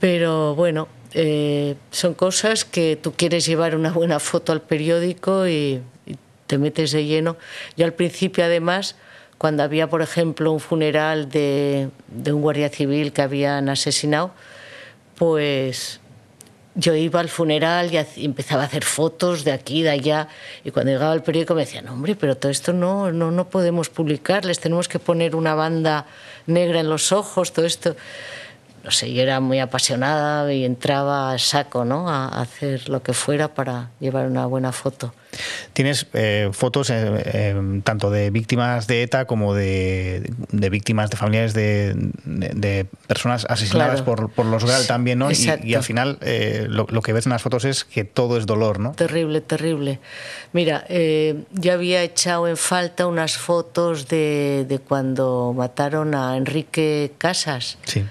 [0.00, 5.80] Pero bueno, eh, son cosas que tú quieres llevar una buena foto al periódico y
[6.52, 7.38] te metes de lleno.
[7.78, 8.94] Yo al principio, además,
[9.38, 11.88] cuando había, por ejemplo, un funeral de,
[12.26, 14.32] un guardia civil que habían asesinado,
[15.16, 16.00] pues
[16.74, 20.28] yo iba al funeral y empezaba a hacer fotos de aquí, de allá,
[20.62, 23.88] y cuando llegaba al periódico me decían, hombre, pero todo esto no, no, no podemos
[23.88, 26.04] publicar, les tenemos que poner una banda
[26.46, 27.96] negra en los ojos, todo esto.
[28.84, 32.08] No sé, yo era muy apasionada y entraba a saco, ¿no?
[32.10, 35.14] A hacer lo que fuera para llevar una buena foto.
[35.72, 41.16] Tienes eh, fotos eh, eh, tanto de víctimas de ETA como de, de víctimas de
[41.16, 44.04] familiares de, de- de personas asesinadas Claro.
[44.26, 45.30] por, por los GRAL también, ¿no?
[45.30, 46.18] Y, al final
[46.68, 48.92] lo, lo que ves en las fotos es que todo es dolor, ¿no?
[48.92, 50.00] Terrible, terrible.
[50.52, 57.78] Mira, yo había echado en falta unas fotos de, de cuando mataron a Enrique Casas.
[57.84, 58.04] Sí.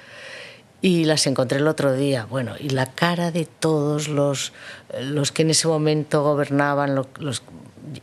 [0.82, 2.26] Y las encontré el otro día.
[2.26, 4.52] Bueno, y la cara de todos los,
[5.00, 7.06] los que en ese momento gobernaban,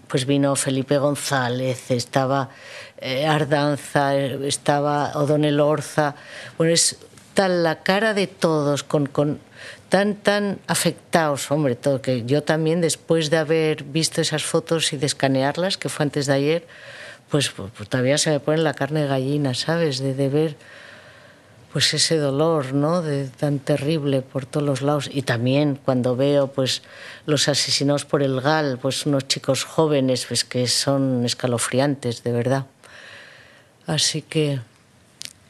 [0.06, 2.50] pues vino Felipe González, estaba
[3.00, 6.14] eh, Ardanza, estaba O'Donnell Orza.
[6.56, 6.98] Bueno, es
[7.34, 9.40] tal la cara de todos, con, con
[9.88, 14.96] tan, tan afectados, hombre, todo, que yo también, después de haber visto esas fotos y
[14.96, 16.66] de escanearlas, que fue antes de ayer,
[17.28, 19.98] pues, pues, pues todavía se me pone la carne de gallina, ¿sabes?
[19.98, 20.56] De, de ver
[21.72, 23.02] pues ese dolor, ¿no?
[23.02, 25.10] De, tan terrible por todos los lados.
[25.12, 26.82] Y también cuando veo, pues,
[27.26, 32.64] los asesinados por el GAL, pues unos chicos jóvenes, pues que son escalofriantes, de verdad.
[33.86, 34.60] Así que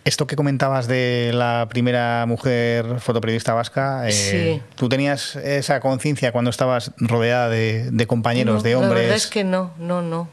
[0.04, 4.62] Esto que comentabas de la primera mujer fotoperiodista vasca, eh, Sí.
[4.74, 9.02] ¿tú tenías esa conciencia cuando estabas rodeada de, de compañeros, no, de La hombres?
[9.02, 10.28] verdad es que no, no, no.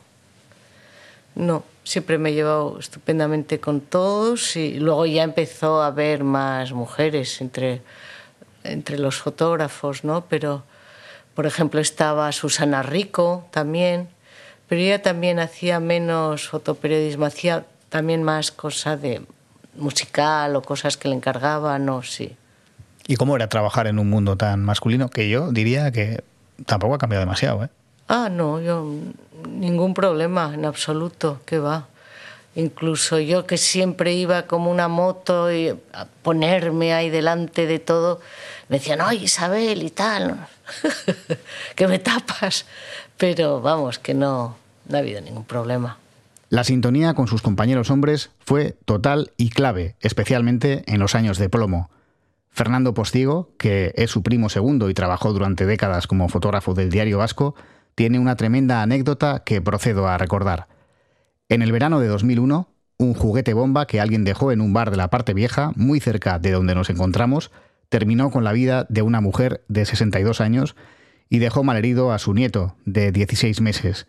[1.36, 6.72] No, siempre me he llevado estupendamente con todos y luego ya empezó a haber más
[6.72, 7.82] mujeres entre,
[8.64, 10.26] entre los fotógrafos, ¿no?
[10.26, 10.64] Pero,
[11.36, 14.08] por ejemplo, estaba Susana Rico también,
[14.68, 19.22] pero ella también hacía menos fotoperiodismo, hacía también más cosas de
[19.76, 22.36] musical o cosas que le encargaban, no, sí.
[23.08, 25.10] ¿Y cómo era trabajar en un mundo tan masculino?
[25.10, 26.24] Que yo diría que
[26.66, 27.70] tampoco ha cambiado demasiado, ¿eh?
[28.08, 28.90] Ah, no, yo
[29.48, 31.88] ningún problema en absoluto, que va.
[32.56, 38.22] Incluso yo que siempre iba como una moto y a ponerme ahí delante de todo,
[38.70, 40.48] me decían, ay Isabel y tal,
[41.76, 42.66] que me tapas.
[43.18, 44.56] Pero vamos, que no,
[44.88, 45.98] no ha habido ningún problema.
[46.50, 51.50] La sintonía con sus compañeros hombres fue total y clave, especialmente en los años de
[51.50, 51.90] plomo.
[52.52, 57.18] Fernando Postigo, que es su primo segundo y trabajó durante décadas como fotógrafo del diario
[57.18, 57.56] vasco,
[57.96, 60.68] tiene una tremenda anécdota que procedo a recordar.
[61.50, 64.98] En el verano de 2001, un juguete bomba que alguien dejó en un bar de
[64.98, 67.52] la parte vieja, muy cerca de donde nos encontramos,
[67.90, 70.76] terminó con la vida de una mujer de 62 años
[71.30, 74.08] y dejó malherido a su nieto, de 16 meses.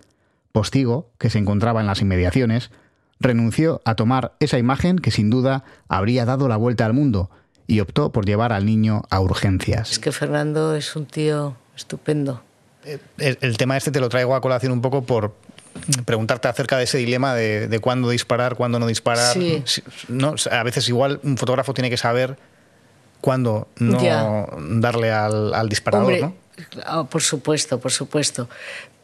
[0.53, 2.71] Postigo, que se encontraba en las inmediaciones,
[3.21, 7.31] renunció a tomar esa imagen que sin duda habría dado la vuelta al mundo
[7.67, 9.93] y optó por llevar al niño a urgencias.
[9.93, 12.43] Es que Fernando es un tío estupendo.
[13.19, 15.35] El, el tema este te lo traigo a colación un poco por
[16.05, 19.35] preguntarte acerca de ese dilema de, de cuándo disparar, cuándo no disparar.
[19.35, 19.63] Sí.
[20.09, 20.35] ¿no?
[20.51, 22.37] A veces igual un fotógrafo tiene que saber
[23.21, 24.47] cuándo no Ya.
[24.59, 26.35] darle al, al disparador, Hombre, ¿no?
[26.85, 28.49] ah, por supuesto, por supuesto.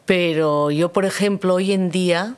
[0.05, 2.35] Pero yo, por ejemplo, hoy en día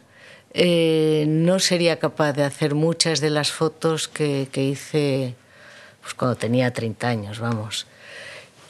[0.54, 5.36] eh, no sería capaz de hacer muchas de las fotos que, que hice
[6.02, 7.88] pues, cuando tenía 30 años, vamos.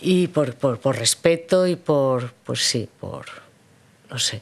[0.01, 3.25] Y por, por, por respeto y por, pues sí, por,
[4.10, 4.41] no sé.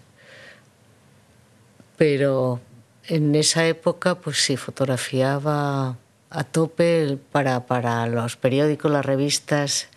[1.98, 2.60] Pero
[3.08, 5.98] en esa época, pues sí, fotografiaba
[6.30, 9.88] a tope para, para los periódicos, las revistas.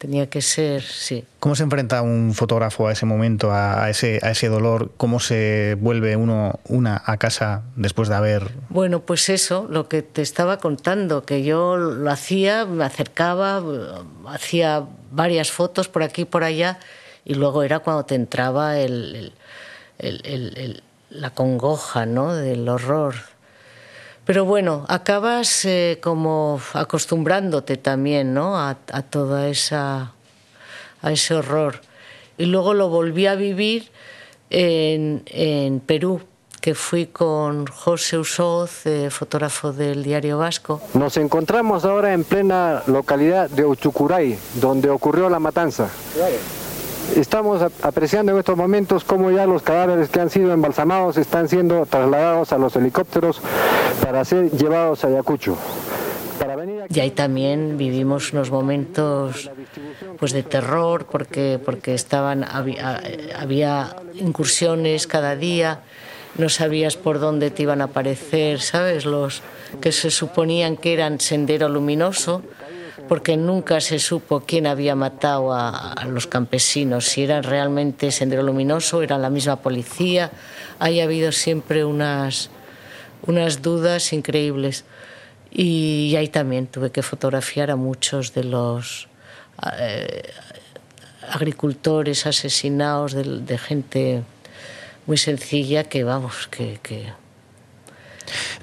[0.00, 1.26] Tenía que ser, sí.
[1.40, 4.92] ¿Cómo se enfrenta un fotógrafo a ese momento, a, a ese, a ese dolor?
[4.96, 8.50] ¿Cómo se vuelve uno una a casa después de haber...
[8.70, 13.62] Bueno, pues eso, lo que te estaba contando, que yo lo hacía, me acercaba,
[14.26, 16.78] hacía varias fotos por aquí y por allá,
[17.26, 19.34] y luego era cuando te entraba el,
[21.10, 22.34] la congoja, ¿no?
[22.34, 23.16] Del horror.
[24.24, 28.58] Pero bueno, acabas eh, como acostumbrándote también, ¿no?
[28.58, 30.12] A, a toda esa
[31.02, 31.80] a ese horror.
[32.38, 33.90] Y luego lo volví a vivir
[34.50, 36.20] en, en Perú,
[36.60, 40.80] que fui con José Usoz, eh, fotógrafo del Diario Vasco.
[40.94, 45.88] Nos encontramos ahora en plena localidad de Uchucuray, donde ocurrió la matanza.
[47.16, 51.48] Estamos ap- apreciando en estos momentos cómo ya los cadáveres que han sido embalsamados están
[51.48, 53.40] siendo trasladados a los helicópteros
[54.02, 55.56] para ser llevados a Ayacucho.
[56.92, 59.50] Y ahí también vivimos unos momentos
[60.18, 63.00] pues de terror porque porque estaban había,
[63.38, 65.80] había incursiones cada día,
[66.38, 69.04] no sabías por dónde te iban a aparecer, ¿sabes?
[69.04, 69.42] Los
[69.80, 72.42] que se suponían que eran sendero luminoso,
[73.10, 79.02] porque nunca se supo quién había matado a, los campesinos, si eran realmente sendero luminoso,
[79.02, 80.30] era la misma policía.
[80.78, 82.50] Hay habido siempre unas
[83.26, 84.84] unas dudas increíbles.
[85.50, 89.08] Y ahí también tuve que fotografiar a muchos de los
[89.76, 90.30] eh,
[91.32, 94.22] agricultores asesinados, de, gente
[95.06, 96.78] muy sencilla que, vamos, que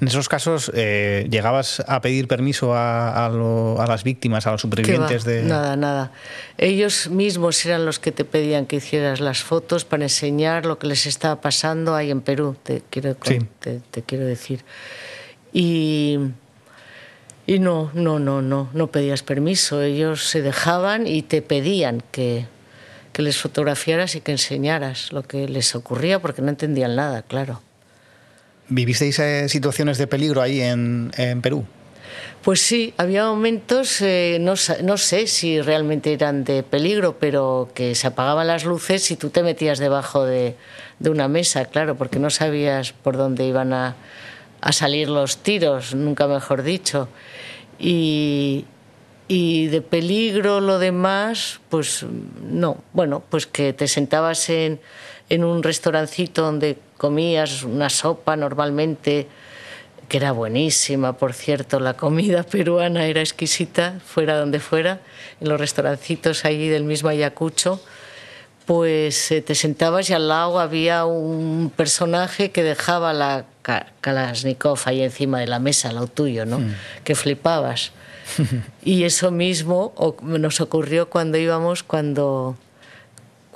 [0.00, 4.52] En esos casos, eh, ¿llegabas a pedir permiso a, a lo- a las víctimas, a
[4.52, 5.42] los supervivientes de...?
[5.42, 6.12] Nada, nada.
[6.56, 10.86] Ellos mismos eran los que te pedían que hicieras las fotos para enseñar lo que
[10.86, 13.38] les estaba pasando ahí en Perú, te quiero, con- Sí.
[13.58, 14.64] te, te quiero decir.
[15.52, 16.18] Y,
[17.46, 19.82] y no, no, no, no, no pedías permiso.
[19.82, 22.46] Ellos se dejaban y te pedían que,
[23.12, 27.62] que les fotografiaras y que enseñaras lo que les ocurría porque no entendían nada, claro.
[28.68, 31.64] ¿Vivisteis eh, situaciones de peligro ahí en, en Perú?
[32.42, 34.54] Pues sí, había momentos, eh, no,
[34.84, 39.30] no sé si realmente eran de peligro, pero que se apagaban las luces y tú
[39.30, 40.54] te metías debajo de,
[40.98, 43.96] de una mesa, claro, porque no sabías por dónde iban a,
[44.60, 47.08] a salir los tiros, nunca mejor dicho.
[47.78, 48.64] Y,
[49.26, 52.06] y de peligro lo demás, pues
[52.42, 52.82] no.
[52.92, 54.80] Bueno, pues que te sentabas en,
[55.28, 59.26] en un restaurancito donde comías una sopa normalmente,
[60.08, 65.00] que era buenísima, por cierto, la comida peruana era exquisita, fuera donde fuera,
[65.40, 67.80] en los restaurancitos allí del mismo Ayacucho,
[68.66, 74.78] pues eh, te sentabas y al lado había un personaje que dejaba la Ka- Kalashnikov
[74.84, 76.58] ahí encima de la mesa, lo tuyo, ¿no?
[76.58, 76.74] Mm.
[77.04, 77.92] Que flipabas.
[78.84, 82.56] Y eso mismo nos ocurrió cuando íbamos, cuando,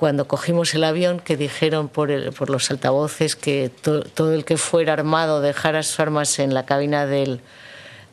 [0.03, 4.43] cuando cogimos el avión, que dijeron por, el- por los altavoces que to- todo el
[4.43, 7.39] que fuera armado dejara sus armas en la cabina del,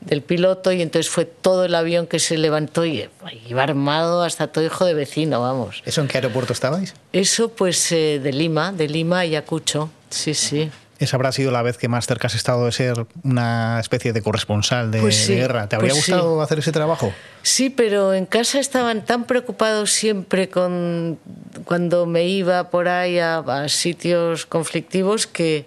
[0.01, 3.09] del piloto y entonces fue todo el avión que se levantó y
[3.49, 5.83] iba armado hasta todo hijo de vecino, vamos.
[5.85, 6.95] ¿Eso en qué aeropuerto estabais?
[7.13, 10.71] Eso pues eh, de Lima, de Lima a Ayacucho, sí, sí.
[11.01, 14.21] Esa habrá sido la vez que más cerca has estado de ser una especie de
[14.21, 15.67] corresponsal de, Pues sí, de guerra.
[15.67, 16.13] ¿Te habría pues sí.
[16.13, 17.11] gustado hacer ese trabajo?
[17.43, 21.19] Sí, pero en casa estaban tan preocupados siempre con
[21.65, 25.65] cuando me iba por ahí a, a sitios conflictivos que,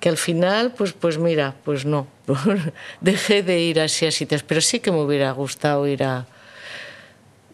[0.00, 2.08] que al final, pues, pues mira, pues no,
[3.00, 6.26] dejé de ir así a sitios, pero sí que me hubiera gustado ir a,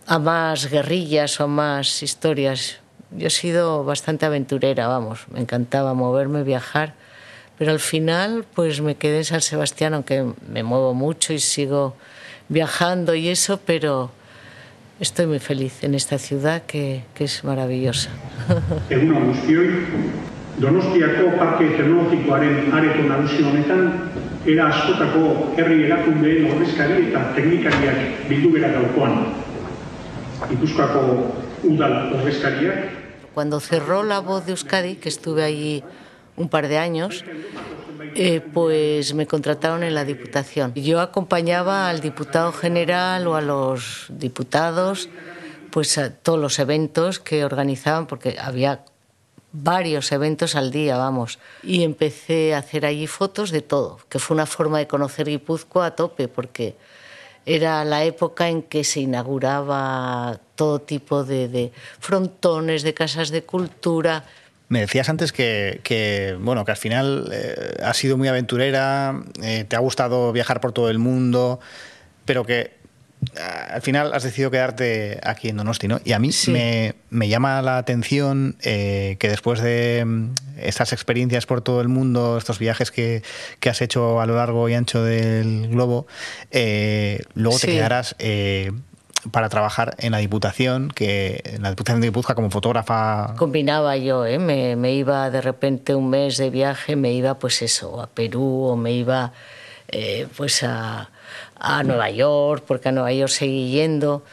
[0.06, 2.78] a más guerrillas o a más historias.
[3.10, 6.94] Yo he sido bastante aventurera, vamos, me encantaba moverme, viajar,
[7.60, 11.94] pero al final pues me quedé en San Sebastián, aunque me muevo mucho y sigo
[12.48, 14.10] viajando y eso, pero
[14.98, 18.08] estoy muy feliz en esta ciudad que, que es maravillosa.
[18.88, 19.68] Egun guztioi,
[20.56, 24.08] Donostiako Parke Teknologikoaren areto nagusi honetan,
[24.46, 29.34] era askotako herri erakundeen ordezkari eta teknikariak bildu gara gaurkoan.
[30.48, 31.04] Gipuzkoako
[31.68, 32.96] udal ordezkariak,
[33.34, 35.84] Cuando cerró la voz de Euskadi, que estuve allí
[36.40, 37.24] un par de años,
[38.14, 40.72] eh, pues me contrataron en la Diputación.
[40.74, 45.08] Yo acompañaba al diputado general o a los diputados
[45.70, 48.84] pues a todos los eventos que organizaban, porque había
[49.52, 51.38] varios eventos al día, vamos.
[51.62, 55.86] Y empecé a hacer allí fotos de todo, que fue una forma de conocer Guipúzcoa
[55.86, 56.76] a tope, porque
[57.46, 63.44] era la época en que se inauguraba todo tipo de, de frontones, de casas de
[63.44, 64.24] cultura.
[64.70, 69.64] Me decías antes que, que, bueno, que al final eh, has sido muy aventurera, eh,
[69.68, 71.58] te ha gustado viajar por todo el mundo,
[72.24, 72.70] pero que
[73.36, 76.00] ah, al final has decidido quedarte aquí en Donosti, ¿no?
[76.04, 76.52] Y a mí Sí.
[76.52, 81.88] me, me llama la atención eh, que después de mm, estas experiencias por todo el
[81.88, 83.24] mundo, estos viajes que,
[83.58, 86.06] que has hecho a lo largo y ancho del globo,
[86.52, 87.76] eh, luego te
[88.20, 88.70] eh,
[89.30, 94.26] para trabajar en la Diputación, que en la Diputación de Guipúzcoa como fotógrafa Combinaba yo,
[94.26, 94.38] ¿eh?
[94.38, 98.64] me, me iba de repente un mes de viaje, me iba pues eso, a Perú
[98.64, 99.32] o me iba
[99.88, 101.10] eh, pues a,
[101.56, 104.24] a Nueva York, porque a Nueva York seguí yendo,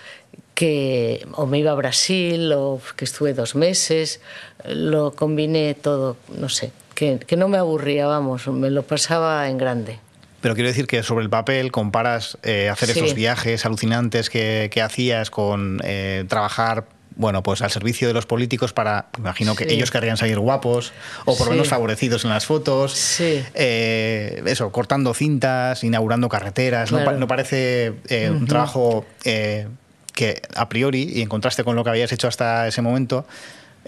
[0.54, 4.22] que, o me iba a Brasil, o que estuve dos meses,
[4.66, 9.58] lo combiné todo, no sé, que, que no me aburría, vamos, me lo pasaba en
[9.58, 10.00] grande.
[10.42, 13.00] Pero quiero decir que sobre el papel comparas eh, hacer Sí.
[13.00, 18.28] estos viajes alucinantes que, que hacías con eh, trabajar, bueno, pues al servicio de los
[18.28, 19.74] políticos para, imagino que Sí.
[19.74, 20.94] ellos querrían salir guapos
[21.26, 21.50] o por lo Sí.
[21.52, 22.94] menos favorecidos en las fotos.
[22.94, 23.44] Sí.
[23.56, 26.92] Eh, eso, cortando cintas, inaugurando carreteras.
[26.92, 27.12] No, Claro.
[27.14, 29.68] pa- no parece eh, un trabajo eh,
[30.14, 33.26] que a priori, y en contraste con lo que habías hecho hasta ese momento,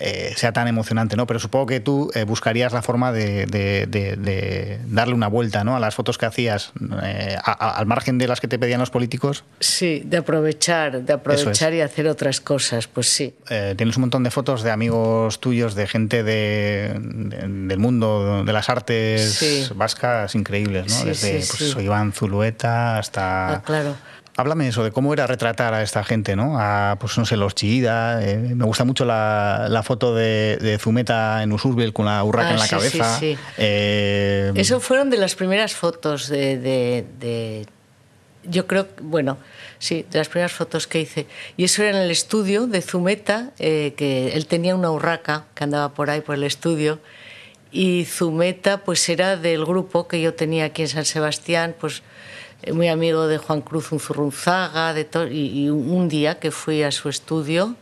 [0.01, 1.27] eh, sea tan emocionante, ¿no?
[1.27, 5.63] Pero supongo que tú eh, buscarías la forma de, de- de- de darle una vuelta,
[5.63, 5.75] ¿no?
[5.75, 6.71] A las fotos que hacías,
[7.03, 9.43] eh, a- a- al margen de las que te pedían los políticos.
[9.59, 13.33] Sí, de aprovechar, de aprovechar y hacer otras cosas, pues sí.
[13.49, 18.43] Eh, tienes un montón de fotos de amigos tuyos, de gente de, de- del mundo
[18.45, 19.67] de las artes Sí.
[19.75, 20.95] vascas increíbles, ¿no?
[21.01, 23.55] Sí, Desde sí, pues, Iván Zulueta hasta...
[23.55, 23.95] Ah, claro.
[24.39, 26.57] Háblame eso, de cómo era retratar a esta gente, ¿no?
[26.59, 28.25] A, pues no sé, los Chillida.
[28.25, 32.49] eh, me gusta mucho la, la foto de, de Zumeta en Usurbil con la urraca
[32.49, 33.19] Ah, en la sí, sí, cabeza.
[33.19, 33.37] sí.
[33.57, 37.65] Eh, Eso fueron de las primeras fotos de, de- de-
[38.45, 39.37] yo creo, bueno,
[39.79, 41.27] sí, de las primeras fotos que hice.
[41.57, 45.65] Y eso era en el estudio de Zumeta, eh, que él tenía una urraca que
[45.65, 46.99] andaba por ahí por el estudio.
[47.71, 52.01] Y Zumeta, pues era del grupo que yo tenía aquí en San Sebastián, pues
[52.73, 57.09] muy amigo de Juan Cruz Unzurrunzaga, de y, y un día que fui a su
[57.09, 57.75] estudio,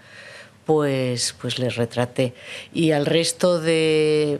[0.66, 2.34] pues, pues les retraté.
[2.74, 4.40] Y al resto de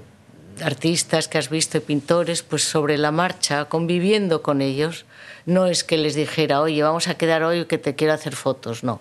[0.62, 5.06] artistas que has visto y pintores, pues sobre la marcha, conviviendo con ellos.
[5.46, 8.84] No es que les dijera, oye, vamos a quedar hoy que te quiero hacer fotos,
[8.84, 9.00] no.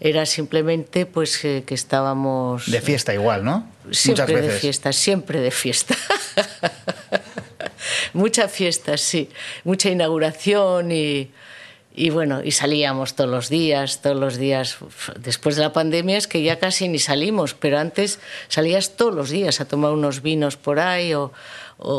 [0.00, 2.70] Era simplemente pues que, que estábamos...
[2.70, 3.68] de fiesta igual, ¿no?
[3.90, 4.60] Siempre Muchas de veces.
[4.60, 5.96] fiesta, siempre de fiesta.
[8.12, 9.28] Mucha fiesta, sí.
[9.64, 11.30] Mucha inauguración y,
[11.94, 14.78] y bueno, y salíamos todos los días, todos los días.
[15.18, 19.30] Después de la pandemia es que ya casi ni salimos, pero antes salías todos los
[19.30, 21.32] días a tomar unos vinos por ahí o,
[21.80, 21.92] o,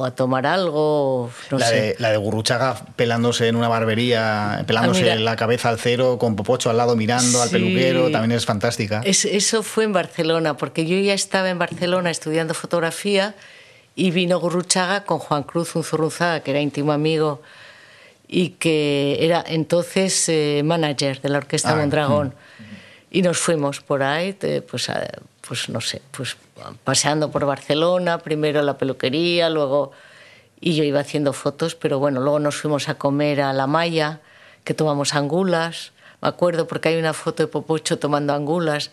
[0.00, 1.74] o a tomar algo, no la, sé.
[1.80, 5.16] de, la de Gurruchaga pelándose en una barbería, pelándose Ah, mira.
[5.16, 9.00] la cabeza al cero, con Popocho al lado mirando al peluquero, también es fantástica.
[9.04, 13.34] Es- eso fue en Barcelona, porque yo ya estaba en Barcelona estudiando fotografía
[13.98, 17.42] y vino Gurruchaga con Juan Cruz Unzurrunzaga, que era íntimo amigo
[18.28, 22.34] y que era entonces eh, manager de la Orquesta Ah, Mondragón.
[23.10, 24.36] Y nos fuimos por ahí,
[24.70, 25.08] pues, a-
[25.46, 26.36] pues no sé, pues
[26.84, 29.92] paseando por Barcelona, primero la peluquería, luego...
[30.60, 34.20] Y yo iba haciendo fotos, pero bueno, luego nos fuimos a comer a La Maya,
[34.64, 35.92] que tomamos angulas.
[36.20, 38.90] Me acuerdo porque hay una foto de Popocho tomando angulas,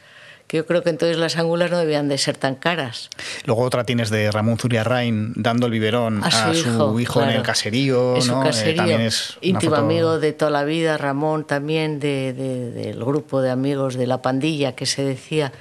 [0.47, 3.09] que yo creo que entonces las angulas no debían de ser tan caras.
[3.45, 7.39] Luego otra tienes de Ramón Zuriarrain dando el biberón A su hijo, hijo, en claro.
[7.39, 8.43] el caserío, En su ¿no?
[8.43, 8.75] Eh, caserío.
[8.75, 13.41] también es íntimo foto- amigo de toda la vida, Ramón también, de- de- del grupo
[13.41, 15.51] de amigos de la pandilla que se decía.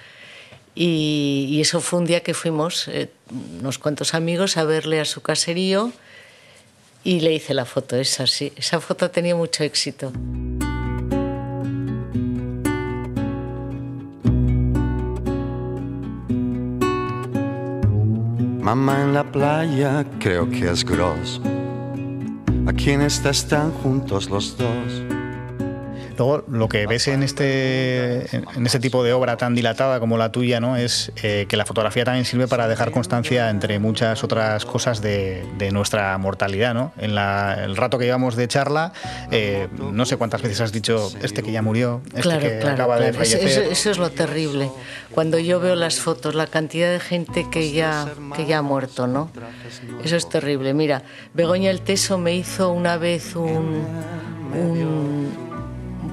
[0.75, 3.09] Y, y eso fue un día que fuimos eh,
[3.61, 5.93] unos cuantos amigos a verle a su caserío
[7.05, 8.53] y le hice la foto esa, sí.
[8.57, 10.13] Esa foto tenido mucho éxito.
[18.65, 21.39] Mamá en la playa creo que es gross.
[22.67, 25.14] Aquí en esta están juntos los dos.
[26.17, 30.31] Luego, lo que ves en este, en este tipo de obra tan dilatada como la
[30.33, 30.77] tuya, ¿no?
[30.77, 35.45] Es eh, que la fotografía también sirve para dejar constancia, entre muchas otras cosas, de,
[35.59, 36.93] de nuestra mortalidad, ¿no?
[36.99, 38.93] En la- el rato que llevamos de charla,
[39.31, 42.75] eh, no sé cuántas veces has dicho este que ya murió, este claro, que claro,
[42.75, 43.19] acaba de claro.
[43.19, 43.49] Fallecer.
[43.49, 44.71] eso- eso es lo terrible.
[45.11, 48.07] Cuando yo veo las fotos, la cantidad de gente que ya,
[48.37, 49.31] que ya ha muerto, ¿no?
[50.05, 50.75] Eso es terrible.
[50.75, 51.03] Mira,
[51.35, 53.85] Begoña el Teso me hizo una vez un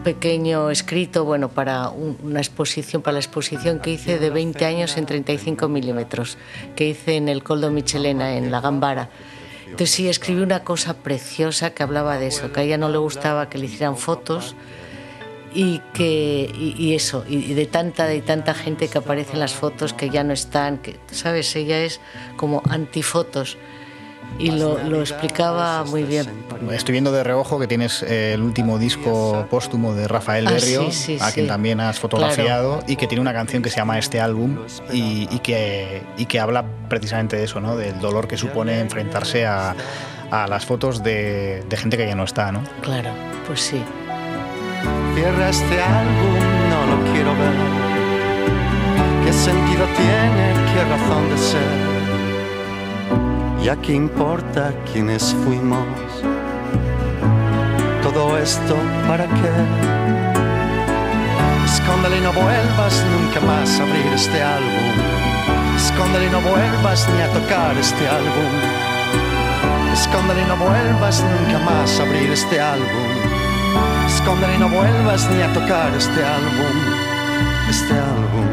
[0.04, 4.98] pequeño escrito, bueno, para un- una exposición, para la exposición que hice de 20 años
[4.98, 6.38] en 35 milímetros,
[6.76, 9.10] que hice en el Coldo Michelena, en La Gambara.
[9.66, 12.98] Entonces sí, escribí una cosa preciosa que hablaba de eso, que a ella no le
[12.98, 14.56] gustaba que le hicieran fotos
[15.54, 19.54] y que y, y eso y de tanta y tanta gente que aparece en las
[19.54, 22.00] fotos que ya no están que sabes ella es
[22.38, 23.58] como antifotos
[24.40, 26.28] y lo, lo explicaba muy bien
[26.72, 30.84] Estoy viendo de reojo que tienes eh, el último disco póstumo de Rafael Ah, Berrio,
[30.86, 31.34] sí, sí, a sí.
[31.34, 34.58] quien también has fotografiado, y que tiene una canción que se llama Este álbum
[34.94, 37.76] y, y que, y que habla precisamente de eso, ¿no?
[37.76, 39.76] del dolor que supone enfrentarse a,
[40.30, 42.52] a las fotos de, de gente que ya no está.
[42.52, 42.62] ¿no?
[42.82, 43.10] claro
[43.48, 43.82] pues sí
[45.16, 47.52] Cierra este álbum, no lo quiero ver.
[49.26, 50.54] ¿Qué sentido tiene?
[50.74, 51.91] ¿Qué razón de ser?
[53.64, 55.86] Ya qué importa quiénes fuimos.
[58.02, 58.76] Todo esto
[59.08, 59.54] para qué?
[61.66, 64.94] Escóndele y no vuelvas nunca más a abrir este álbum.
[65.76, 68.52] Escóndele y no vuelvas ni a tocar este álbum.
[69.94, 73.12] Escóndele y no vuelvas nunca más a abrir este álbum.
[74.08, 76.76] Escóndele y no vuelvas ni a tocar este álbum.
[77.70, 78.48] Este álbum.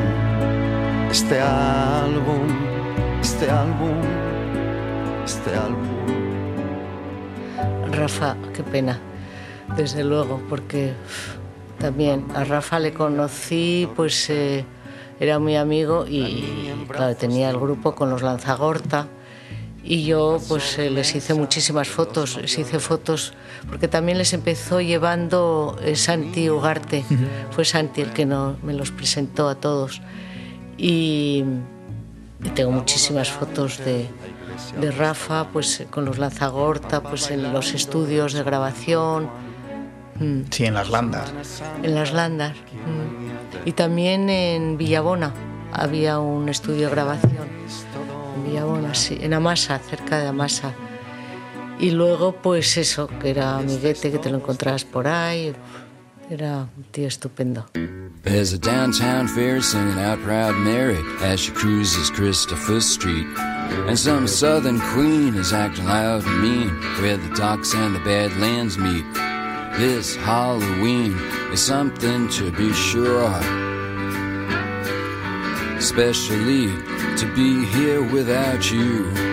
[1.10, 2.46] Este álbum.
[3.22, 4.27] Este álbum.
[5.28, 5.84] Este álbum.
[7.92, 8.98] Rafa qué pena
[9.76, 10.94] desde luego porque
[11.78, 14.64] también a Rafa le conocí pues eh,
[15.20, 19.06] era muy amigo y claro tenía el grupo con los Lanzagorta
[19.84, 23.34] y yo pues eh, les hice muchísimas fotos, les hice fotos
[23.68, 27.04] porque también les empezó llevando eh, Santi Ugarte,
[27.50, 30.00] fue Santi el que no, me los presentó a todos.
[30.78, 31.44] Y,
[32.42, 34.08] y tengo muchísimas fotos de,
[34.80, 39.30] de Rafa pues eh, con los Lanzagorta, pues en los estudios de grabación,
[40.18, 41.32] mm, Sí, en las landas.
[41.82, 43.68] en las Landas mm.
[43.68, 45.32] y también en Villabona
[45.72, 47.48] había un estudio de grabación.
[48.36, 50.72] En Villabona, sí, en Amasa, cerca de Amasa.
[51.80, 55.54] Y luego, pues eso, que era amiguete, que te lo encontrabas por ahí.
[56.30, 57.64] Era un tío estupendo.
[58.22, 63.26] There's a downtown fair singing out Proud Mary as she cruises Christopher Street.
[63.88, 66.68] And some southern queen is acting loud and mean
[67.00, 69.06] where the docks and the badlands meet.
[69.78, 71.16] This Halloween
[71.50, 73.42] is something to be sure of.
[75.78, 76.66] Especially
[77.16, 79.27] to be here without you.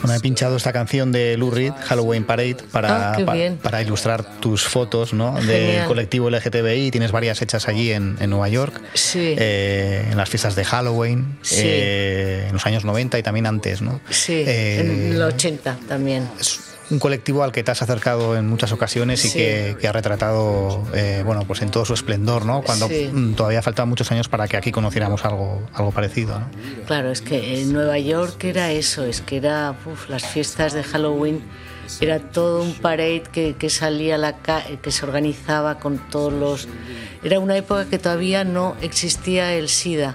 [0.00, 3.56] Bueno, he pinchado esta canción de Lou Reed, Halloween Parade, para, Ah, qué pa- bien.
[3.56, 5.34] para ilustrar tus fotos ¿no?
[5.40, 5.88] del Genial.
[5.88, 6.92] colectivo LGTBI.
[6.92, 9.34] Tienes varias hechas allí en, en Nueva York, Sí.
[9.36, 11.56] eh, en las fiestas de Halloween, Sí.
[11.64, 13.82] eh, en los años 90 y también antes.
[13.82, 14.00] ¿no?
[14.08, 16.28] Sí, Eh, en el 80 también.
[16.90, 19.38] Un colectivo al que te has acercado en muchas ocasiones y Sí.
[19.38, 22.62] que, que ha retratado, eh, bueno, pues en todo su esplendor, ¿no?
[22.62, 23.10] Cuando Sí.
[23.12, 26.48] mm, todavía faltaban muchos años para que aquí conociéramos algo, algo parecido, ¿no?
[26.86, 30.84] Claro, es que en Nueva York era eso, es que era uf, las fiestas de
[30.84, 31.42] Halloween,
[32.00, 36.68] era todo un parade que, que salía la ca- que se organizaba con todos los...
[37.24, 40.14] Era una época que todavía no existía el SIDA.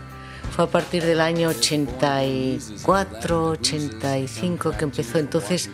[0.56, 5.18] Fue a partir del año 84, 85 que empezó.
[5.18, 5.70] Entonces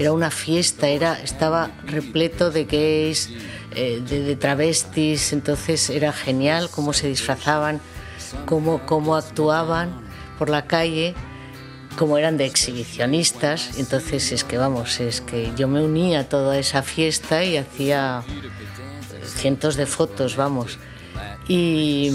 [0.00, 3.28] era una fiesta, era, estaba repleto de gays,
[3.76, 7.82] eh, de, travestis, entonces era genial cómo se disfrazaban,
[8.46, 9.90] cómo, cómo actuaban
[10.38, 11.14] por la calle,
[11.98, 13.78] cómo eran de exhibicionistas.
[13.78, 18.22] Entonces es que vamos, es que yo me unía a toda esa fiesta y hacía
[19.36, 20.78] cientos de fotos, vamos.
[21.46, 22.10] Y,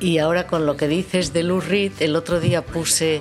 [0.00, 3.20] y ahora con lo que dices de Lou Reed, el otro día puse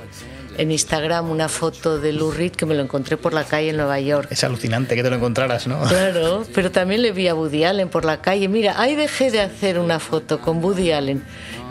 [0.60, 3.78] en Instagram una foto de Lou Reed que me lo encontré por la calle en
[3.78, 4.28] Nueva York.
[4.30, 5.82] Es alucinante que te lo encontraras, ¿no?
[5.84, 8.50] Claro, pero también le vi a Woody Allen por la calle.
[8.50, 11.24] Mira, ahí dejé de hacer una foto con Woody Allen,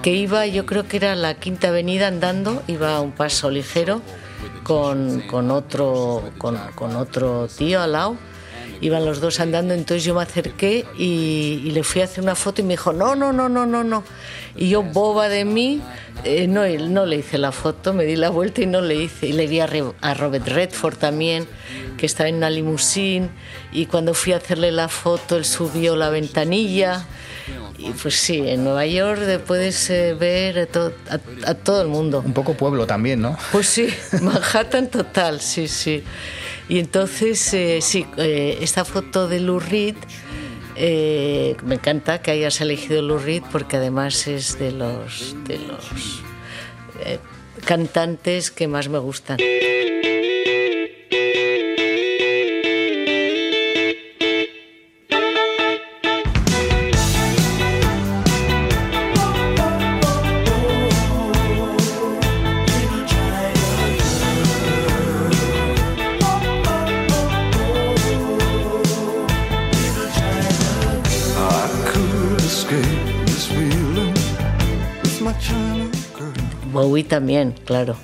[0.02, 4.00] que iba, yo creo que era la Quinta Avenida andando, iba a un paso ligero
[4.62, 8.16] con, con otro, con, con otro tío al lado.
[8.80, 12.36] Iban los dos andando, entonces yo me acerqué y, y le fui a hacer una
[12.36, 14.02] foto y me dijo, no, no, no, no, no, no.
[14.58, 15.80] Y yo, boba de mí,
[16.24, 19.28] eh, no, no le hice la foto, me di la vuelta y no le hice.
[19.28, 21.46] Y le vi a, Re- a Robert Redford también,
[21.96, 23.30] que estaba en una limusín,
[23.72, 27.06] y cuando fui a hacerle la foto, él subió la ventanilla.
[27.78, 31.86] Y pues sí, en Nueva York puedes eh, ver a, to- a- a todo el
[31.88, 32.22] mundo.
[32.26, 33.38] Un poco pueblo también, ¿no?
[33.52, 33.86] Pues sí,
[34.20, 36.02] Manhattan total, sí, sí.
[36.68, 39.94] Y entonces, eh, sí, esta foto de Lou Reed,
[40.78, 46.22] eh, me encanta que hayas elegido Lou Reed porque además es de los, de los
[47.04, 47.18] eh,
[47.64, 49.38] cantantes que más me gustan.
[76.88, 77.96] Bowie también, claro,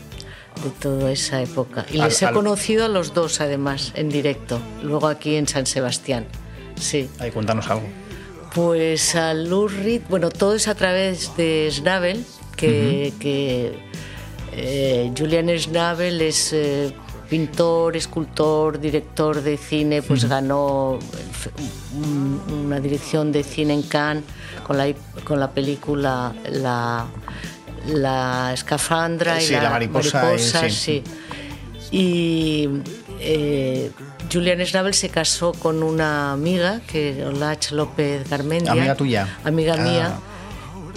[0.62, 1.86] de toda esa época.
[1.90, 5.48] Y Al- les he al- conocido a los dos, además, en directo, luego aquí en
[5.48, 6.26] San Sebastián.
[6.78, 7.08] Sí.
[7.18, 7.86] Ahí cuéntanos algo.
[8.54, 12.24] Pues a Lou Reed, bueno, todo es a través de Schnabel,
[12.56, 13.72] que, que,
[14.52, 16.94] eh, Julian Schnabel es eh,
[17.28, 20.98] pintor, escultor, director de cine, pues ganó
[21.96, 24.22] un- una dirección de cine en Cannes
[24.64, 24.92] con la,
[25.24, 27.06] con la película La,
[27.86, 30.70] la escafandra y La mariposa, eh, sí.
[30.70, 31.04] sí.
[31.90, 32.68] Y
[33.20, 33.90] eh,
[34.32, 38.72] Julian Schnabel se casó con una amiga, que Olach López Garmendia.
[38.72, 39.38] Amiga tuya.
[39.44, 39.82] Amiga Ah.
[39.82, 40.12] mía.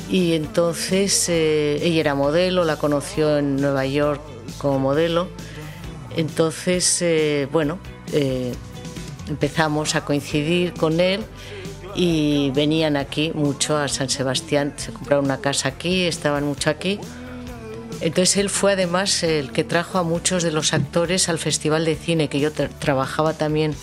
[0.10, 4.22] Y entonces eh, ella era modelo, la conoció en Nueva York
[4.58, 5.28] como modelo.
[6.16, 7.78] Entonces, eh, bueno,
[9.28, 11.24] empezamos a coincidir con él
[11.98, 17.00] y venían aquí mucho a San Sebastián, se compraron una casa aquí, estaban mucho aquí.
[18.00, 21.96] Entonces él fue además el que trajo a muchos de los actores al Festival de
[21.96, 23.74] Cine, que yo tra- trabajaba también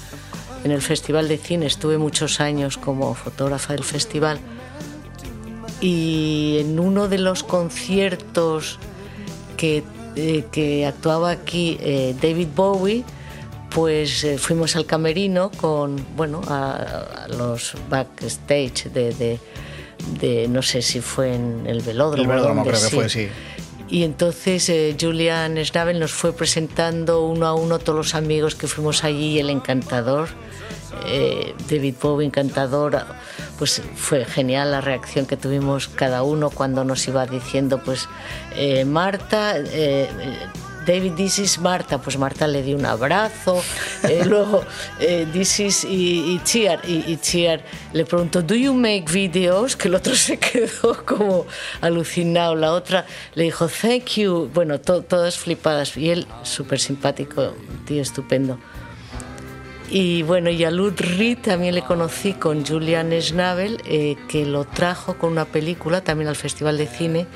[0.63, 4.39] en el Festival de Cine, estuve muchos años como fotógrafa del festival.
[5.81, 8.79] Y en uno de los conciertos
[9.57, 9.83] que,
[10.15, 13.05] eh, que actuaba aquí eh, David Bowie,
[13.75, 19.41] pues eh, fuimos al camerino con, bueno, a, a los backstage de, de-
[20.21, 22.23] de, no sé si fue en el velódromo.
[22.23, 23.29] El velódromo donde, creo que fue, sí.
[23.89, 28.67] y entonces eh, Julian Schnabel nos fue presentando uno a uno todos los amigos que
[28.67, 30.29] fuimos allí, el encantador,
[31.07, 33.03] eh, David Bowie encantador,
[33.59, 38.07] pues fue genial la reacción que tuvimos cada uno cuando nos iba diciendo, pues
[38.57, 39.57] eh, Marta,
[40.87, 43.63] David, this is Marta, pues Marta le dio un abrazo,
[44.09, 44.63] eh, luego
[45.01, 47.63] eh, this is y, y Chiar, y, y Chiar
[47.93, 49.77] le preguntó, do you make videos?
[49.77, 51.47] Que el otro se quedó como
[51.81, 57.55] alucinado, la otra le dijo, thank you, bueno, to- todas flipadas, y él súper simpático,
[57.87, 58.59] tío estupendo.
[59.91, 64.65] Y bueno, y a Lud Reed también le conocí con Julian Schnabel, eh, que lo
[64.65, 67.27] trajo con una película también al Festival de Cine.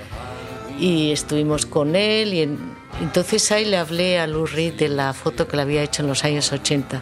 [0.80, 5.12] Y estuvimos con él y en- entonces ahí le hablé a Lou Reed de la
[5.12, 7.00] foto que le había hecho en los años 80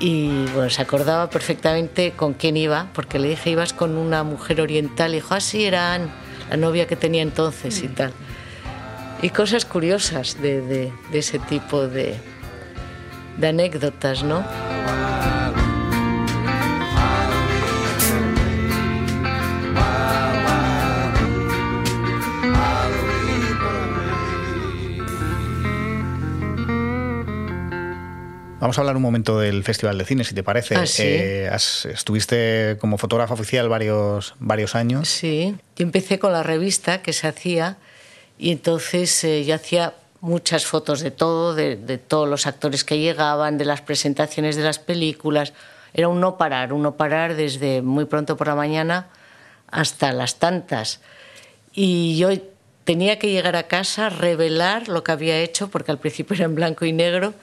[0.00, 4.60] y bueno, se acordaba perfectamente con quién iba porque le dije ibas con una mujer
[4.60, 6.08] oriental y dijo, ah sí, era Anne,
[6.50, 8.12] la novia que tenía entonces y tal
[9.22, 12.16] y cosas curiosas de, de- de ese tipo de,
[13.38, 14.44] de anécdotas, ¿no?
[28.64, 30.74] Vamos a hablar un momento del Festival de Cine, si te parece.
[30.74, 31.02] Ah, ¿sí?
[31.04, 35.06] Eh, has- estuviste como fotógrafa oficial varios, varios años.
[35.06, 37.76] Sí, yo empecé con la revista que se hacía
[38.38, 39.92] y entonces eh, yo hacía
[40.22, 44.62] muchas fotos de todo, de, de todos los actores que llegaban, de las presentaciones de
[44.62, 45.52] las películas.
[45.92, 49.08] Era un no parar, un no parar desde muy pronto por la mañana
[49.70, 51.00] hasta las tantas.
[51.74, 52.30] Y yo
[52.84, 56.54] tenía que llegar a casa, revelar lo que había hecho, porque al principio era en
[56.54, 57.34] blanco y negro,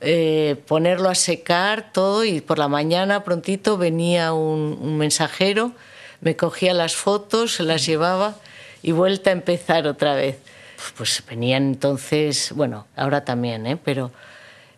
[0.00, 5.72] eh, ponerlo a secar todo y por la mañana prontito venía un, un mensajero,
[6.20, 8.36] me cogía las fotos, se las llevaba
[8.82, 10.38] y vuelta a empezar otra vez.
[10.96, 13.76] Pues venían entonces, bueno, ahora también, ¿eh?
[13.82, 14.10] pero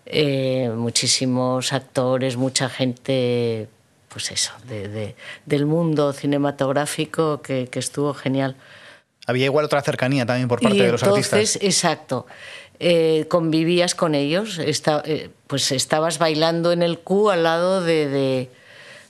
[0.06, 3.68] eh, muchísimos actores, mucha gente,
[4.08, 5.14] pues eso, de- de-
[5.46, 8.56] del mundo cinematográfico que, que estuvo genial.
[9.28, 11.62] Había igual otra cercanía también por parte y de los entonces, artistas.
[11.62, 12.26] exacto,
[12.84, 18.08] eh, convivías con ellos, esta- eh, pues estabas bailando en el Q al lado de,
[18.08, 18.50] de,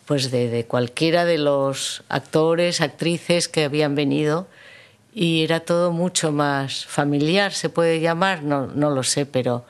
[0.05, 4.47] pues de, de cualquiera de los actores, actrices que habían venido
[5.15, 9.65] y era todo mucho más familiar, se puede llamar, no, no lo sé, pero...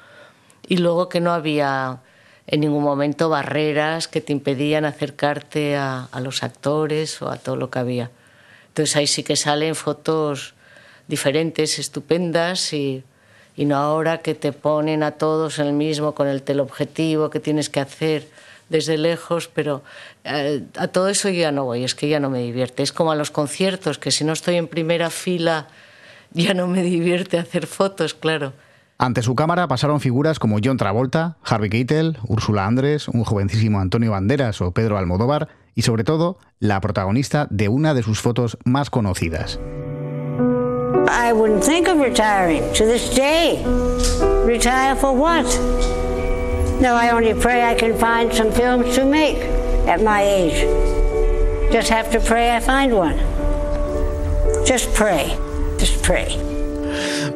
[0.68, 1.98] Y luego que no había
[2.46, 7.56] en ningún momento barreras que te impedían acercarte a, a los actores o a todo
[7.56, 8.10] lo que había.
[8.68, 10.54] Entonces ahí sí que salen fotos
[11.08, 13.04] diferentes, estupendas y,
[13.56, 17.68] y no ahora que te ponen a todos el mismo con el teleobjetivo que tienes
[17.68, 18.28] que hacer
[18.68, 19.82] desde lejos, pero
[20.24, 22.82] eh, a todo eso ya no voy, es que ya no me divierte.
[22.82, 25.68] Es como a los conciertos, que si no estoy en primera fila
[26.32, 28.52] ya no me divierte hacer fotos, claro.
[28.98, 34.12] Ante su cámara pasaron figuras como John Travolta, Harvey Keitel, Úrsula Andrés, un jovencísimo Antonio
[34.12, 38.90] Banderas o Pedro Almodóvar y sobre todo la protagonista de una de sus fotos más
[38.90, 39.58] conocidas.
[41.08, 43.62] I wouldn't think of retiring to this day.
[44.44, 45.46] Retire for what?
[46.80, 49.38] No, I only pray I can find some films to make
[49.86, 50.62] at my age.
[51.72, 53.18] Just have to pray I find one.
[54.66, 55.36] Just pray.
[55.78, 56.36] Just pray.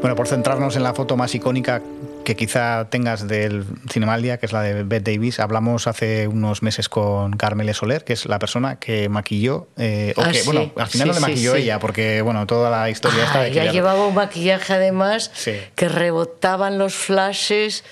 [0.01, 1.81] Bueno, por centrarnos en la foto más icónica
[2.27, 6.89] que quizá tengas del Cinemaldia, que es la de Bette Davis, hablamos hace unos meses
[6.89, 10.45] con Carmele Soler, que es la persona que maquilló, eh, o Ah, que, sí.
[10.45, 11.63] bueno, al final Sí, no le maquilló sí.
[11.63, 15.31] ella, porque, bueno, toda la historia esta de Ah, que ella- llevaba un maquillaje además
[15.77, 17.85] que rebotaban los flashes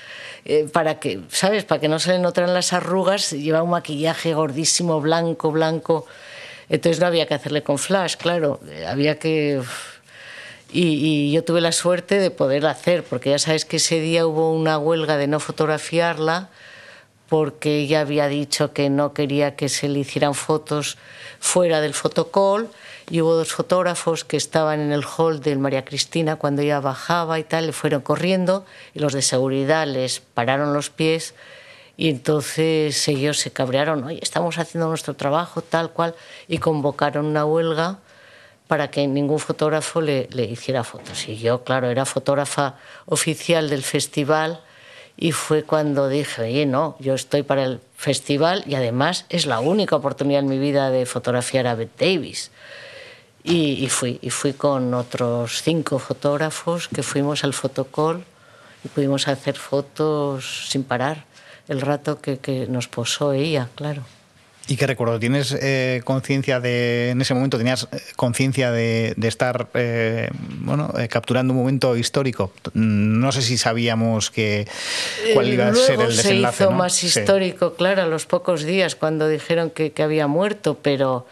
[0.45, 1.63] eh, para que, ¿sabes?
[1.65, 6.07] Para que no se le notaran las arrugas, llevaba un maquillaje gordísimo, blanco, blanco.
[6.69, 9.63] Entonces no había que hacerle con flash, claro, eh, había que...
[10.73, 14.53] y yo tuve la suerte de poder hacer, porque ya sabes que ese día hubo
[14.53, 16.51] una huelga de no fotografiarla,
[17.29, 20.99] porque ella había dicho que no quería que se le hicieran fotos
[21.41, 22.69] fuera del fotocall
[23.11, 27.39] y hubo dos fotógrafos que estaban en el hall del María Cristina cuando ella bajaba
[27.39, 31.35] y tal, le fueron corriendo y los de seguridad les pararon los pies
[31.97, 36.15] y entonces ellos se cabrearon, oye, estamos haciendo nuestro trabajo tal cual
[36.49, 37.99] y convocaron una huelga
[38.67, 41.29] para que ningún fotógrafo le, le hiciera fotos.
[41.29, 44.61] Y yo, claro, era fotógrafa oficial del festival
[45.17, 49.61] y fue cuando dije, oye, no, yo estoy para el festival y además es la
[49.61, 52.51] única oportunidad en mi vida de fotografiar a Bette Davis.
[53.45, 58.25] Y, y fui, y fui con otros cinco fotógrafos que fuimos al fotocall
[58.83, 61.27] y pudimos hacer fotos sin parar
[61.69, 64.03] el rato que, que nos posó ella, claro.
[64.67, 65.19] ¿Y qué recuerdo?
[65.21, 70.93] ¿Tienes eh, conciencia de, en ese momento, tenías eh, conciencia de, de estar, eh, bueno,
[70.99, 72.51] eh, capturando un momento histórico?
[72.73, 74.67] No sé si sabíamos que
[75.35, 76.63] cuál iba a ser el se desenlace.
[76.65, 76.77] hizo ¿no?
[76.79, 77.07] más Sí.
[77.09, 81.27] histórico, claro, a los pocos días cuando dijeron que, que había muerto, pero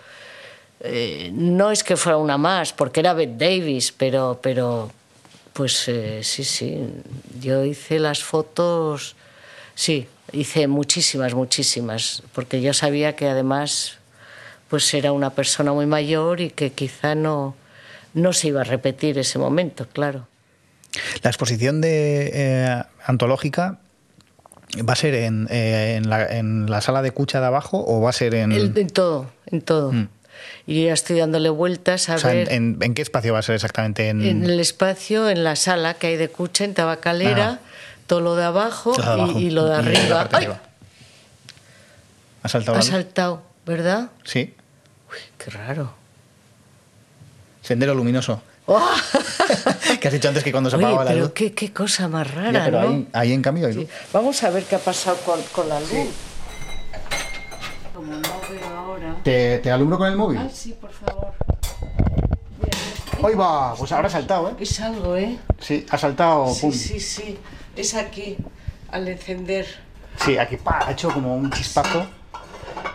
[1.32, 4.90] no es que fuera una más, porque era Bette Davis, pero, pero
[5.52, 6.76] pues eh, sí, sí,
[7.40, 9.14] yo hice las fotos,
[9.76, 13.98] sí, hice muchísimas, muchísimas, porque yo sabía que además
[14.68, 17.54] pues era una persona muy mayor y que quizá no,
[18.14, 20.26] no se iba a repetir ese momento, claro.
[21.22, 23.78] La exposición de eh, antológica
[24.88, 28.00] va a ser en, eh, en, la, en la sala de cucha de abajo o
[28.00, 29.92] va a ser en, El- en todo, en todo.
[30.66, 33.40] Y yo ya estoy dándole vueltas a o sea, ver en- en qué espacio va
[33.40, 34.08] a ser exactamente?
[34.08, 37.60] En, el espacio, en la sala que hay de Cucha, en Tabacalera.
[38.06, 39.38] Todo lo de abajo, Lo de abajo.
[39.38, 40.28] Y, y lo de arriba.
[42.42, 44.10] ¿Ha saltado Ha saltado, ¿verdad?
[44.24, 44.54] Sí.
[45.38, 45.92] Qué raro.
[47.62, 48.42] Sendero luminoso.
[50.00, 51.32] que has dicho antes que cuando se Oye, apagaba la pero luz.
[51.34, 52.88] qué, qué cosa más rara, Ya, pero ¿no?
[52.88, 53.88] ahí, ahí, en cambio hay luz.
[54.12, 55.90] Vamos a ver qué ha pasado con, con la luz.
[57.94, 59.16] Como no veo ahora.
[59.22, 60.38] ¿Te, te alumbro con el móvil?
[60.38, 61.32] Ay, sí, por favor.
[63.20, 63.74] ¡Hoy va!
[63.74, 64.54] Pues ahora ha saltado, ¿eh?
[64.60, 65.38] Es algo, ¿eh?
[65.60, 66.72] Sí, ha saltado, Sí, pum.
[66.72, 67.38] sí, sí.
[67.76, 68.36] Es aquí,
[68.90, 69.66] al encender.
[70.18, 72.06] Sí, aquí pa, ha hecho como un chispazo.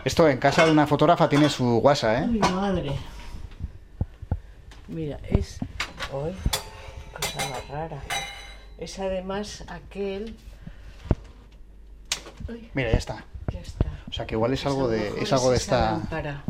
[0.05, 2.27] Esto en casa de una fotógrafa tiene su guasa, ¿eh?
[2.29, 2.91] Uy, madre.
[4.87, 5.57] Mira, es.
[5.59, 8.01] Qué cosa más rara.
[8.77, 10.37] Es además aquel.
[12.47, 13.25] Uy, Mira, ya está.
[13.51, 13.87] ya está.
[14.09, 16.43] O sea que igual es Pues algo de, es algo de esta lámpara.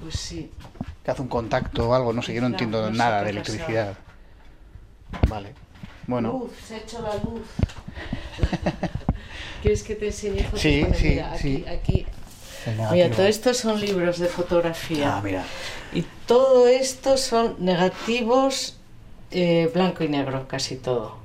[0.00, 0.50] Pues sí.
[1.02, 3.32] que hace un contacto o algo, no sé, yo no entiendo no sé nada de
[3.32, 3.56] pasado.
[3.56, 3.94] electricidad.
[5.28, 5.54] Vale.
[6.06, 7.42] Bueno, Luz, se ha hecho la luz.
[9.62, 10.60] ¿Quieres que te enseñe fotos?
[10.60, 11.64] Sí, Bueno, sí, mira, aquí, sí.
[11.68, 12.06] aquí.
[12.66, 15.16] El Mira, todo esto son libros de fotografía.
[15.16, 15.44] Ah, mira.
[15.92, 18.76] Y todo esto son negativos
[19.32, 21.16] eh, blanco y negro, casi todo.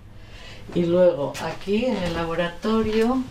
[0.73, 3.21] Y luego aquí en el laboratorio,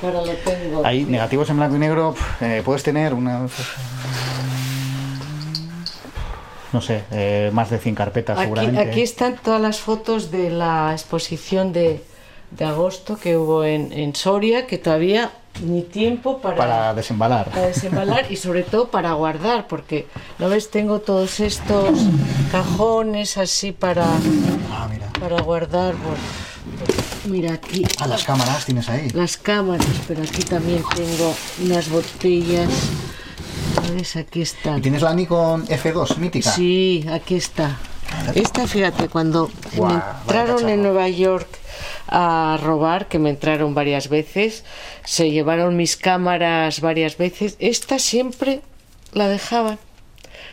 [0.00, 0.84] que ahora lo tengo.
[0.84, 3.46] Ahí, negativos en blanco y negro, eh, puedes tener una...
[6.72, 8.80] No sé, eh, más de 100 carpetas Aquí, seguramente.
[8.80, 12.02] aquí están todas las fotos de la exposición de,
[12.50, 15.30] de agosto que hubo en, en Soria, que todavía
[15.62, 17.50] ni tiempo para, Para desembalar.
[17.50, 20.06] para desembalar y sobre todo para guardar, porque,
[20.38, 20.70] ¿no ves?
[20.70, 21.90] Tengo todos estos
[22.50, 24.06] cajones así para,
[24.70, 25.08] Ah, mira.
[25.20, 25.94] para guardar.
[25.94, 27.84] pues, mira aquí.
[28.00, 29.10] Ah, las cámaras tienes ahí.
[29.10, 32.70] Las cámaras, pero aquí también tengo unas botellas.
[33.94, 34.16] ¿Ves?
[34.16, 34.78] Aquí están.
[34.78, 36.50] ¿Y tienes la Nikon F2 mítica?
[36.50, 37.78] Sí, aquí está.
[38.34, 39.50] Esta, fíjate, cuando
[39.80, 41.48] me entraron en Nueva York
[42.08, 44.64] a robar, que me entraron varias veces,
[45.04, 48.60] se llevaron mis cámaras varias veces, esta siempre
[49.12, 49.78] la dejaban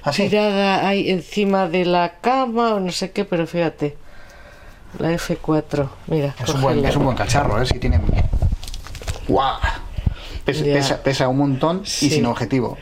[0.04, 0.24] ¿Ah, sí?
[0.30, 3.98] tirada ahí encima de la cama o no sé qué, pero fíjate,
[4.98, 7.66] la F4, mira, Es un, buen, es un buen cacharro, ¿eh?
[7.66, 8.00] Si tiene...
[9.28, 9.60] ¡Guau!
[9.62, 9.72] Pes-
[10.54, 12.08] Pesa, pesa un montón Sí.
[12.08, 12.78] y sin objetivo.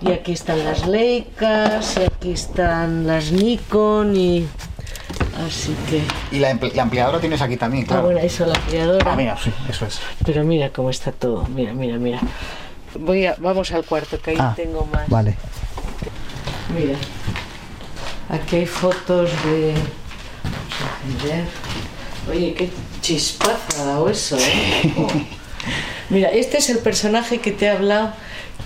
[0.00, 4.46] Y aquí están las Leicas, y aquí están las Nikon y
[5.46, 6.02] así que
[6.36, 8.02] Y la, ampliadora tienes aquí también, Ah, claro.
[8.04, 9.12] bueno, eso la ampliadora.
[9.12, 10.00] Ah, mira, sí, eso es.
[10.24, 11.46] Pero mira cómo está todo.
[11.48, 12.20] Mira, mira, mira.
[12.98, 15.08] Voy a, vamos al cuarto, que ahí Ah, tengo más.
[15.08, 15.36] Vale.
[16.76, 16.96] Mira.
[18.30, 19.74] Aquí hay fotos de.
[20.44, 22.30] Vamos a.
[22.30, 22.70] Oye, qué
[23.00, 24.94] chispazo ha dado eso, ¿eh?
[24.98, 25.08] Oh.
[26.10, 28.12] Mira, este es el personaje que te he hablado.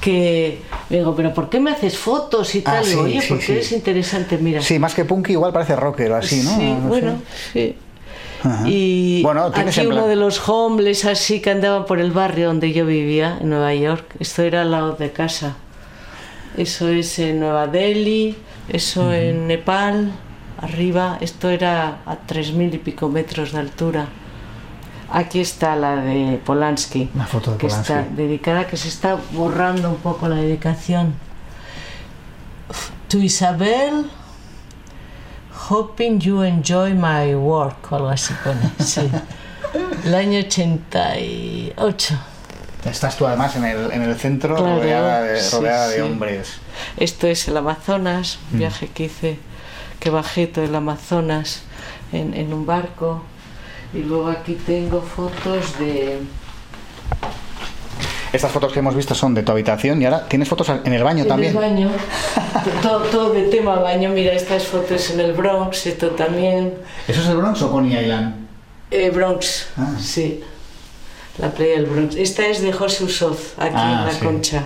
[0.01, 0.59] Que
[0.91, 2.85] digo, pero ¿por qué me haces fotos y Ah, tal?
[2.85, 3.53] Sí, Oye, sí, porque sí.
[3.53, 4.61] eres interesante, mira.
[4.61, 6.57] Sí, más que punky igual parece rocker o así, ¿no?
[6.57, 6.89] Sí, No sé.
[6.89, 7.23] bueno,
[7.53, 7.77] sí.
[8.43, 8.65] Ajá.
[8.67, 12.73] Y Bueno, aquí plan- uno de los homeless así que andaban por el barrio donde
[12.73, 14.05] yo vivía, en Nueva York.
[14.19, 15.55] Esto era al lado de casa.
[16.57, 18.37] Eso es en Nueva Delhi,
[18.69, 20.11] eso en Nepal,
[20.61, 21.19] arriba.
[21.21, 24.09] Esto era a tres mil y pico metros de altura.
[25.15, 28.15] Aquí está la de Polanski, Una foto de que está Polanski.
[28.17, 31.15] dedicada, que se está borrando un poco la dedicación.
[33.09, 34.07] To Isabel,
[35.69, 38.71] Hoping you enjoy my work, o algo así pone.
[38.85, 39.11] Sí.
[40.05, 42.15] El año 88.
[42.85, 46.55] Estás tú además en el, en el centro Claro, rodeada, de, sí, rodeada de hombres.
[46.97, 48.59] Esto es el Amazonas, un Mm.
[48.61, 49.39] viaje que hice,
[50.01, 51.63] que bajé todo el Amazonas
[52.13, 53.23] en, en un barco.
[53.95, 56.18] Y luego aquí tengo fotos de...
[58.32, 61.05] Estas fotos que hemos visto son de tu habitación y ahora tienes fotos en el
[61.05, 61.53] baño en también.
[61.53, 61.90] el baño,
[62.82, 64.09] todo, todo de tema baño.
[64.09, 66.72] Mira, estas fotos en el Bronx, esto también.
[67.07, 68.47] ¿Eso es el Bronx o Coney Island?
[68.90, 69.95] Eh, Bronx, Ah.
[70.01, 70.43] sí.
[71.38, 72.16] La playa del Bronx.
[72.16, 74.24] Esta es de José Usoz, aquí Ah, en la sí.
[74.24, 74.64] concha.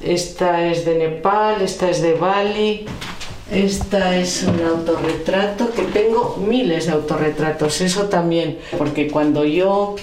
[0.00, 2.86] Esta es de Nepal, esta es de Bali.
[3.50, 9.96] Esta es un autorretrato que tengo miles de autorretratos, eso también, porque cuando yo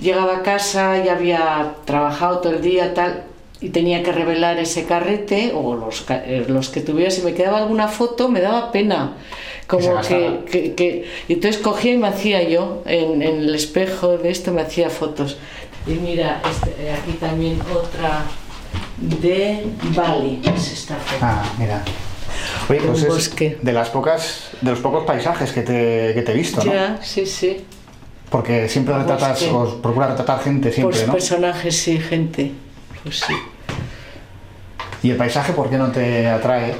[0.00, 3.24] llegaba a casa ya había trabajado todo el día tal
[3.60, 7.58] y tenía que revelar ese carrete o los, eh, los que tuviera, si me quedaba
[7.58, 9.14] alguna foto me daba pena.
[9.66, 14.18] Como que, que, que- y entonces cogía y me hacía yo en, en el espejo
[14.18, 15.38] de esto me hacía fotos.
[15.86, 18.24] Y mira, este- aquí también otra
[18.98, 19.64] de
[19.96, 21.18] Bali, es esta foto.
[21.22, 21.82] Ah, mira.
[22.68, 23.58] Oye, Un pues es bosque.
[23.60, 26.72] de las pocas, de los pocos paisajes que te, que te he visto, ¿no?
[26.72, 27.64] Ya, sí, sí.
[28.30, 31.12] Porque siempre retratas, o procuras retratar gente siempre, Por ¿no?
[31.14, 32.52] personajes, sí, gente.
[33.02, 33.34] Pues sí.
[35.02, 36.74] Y el paisaje, ¿por qué no te atrae?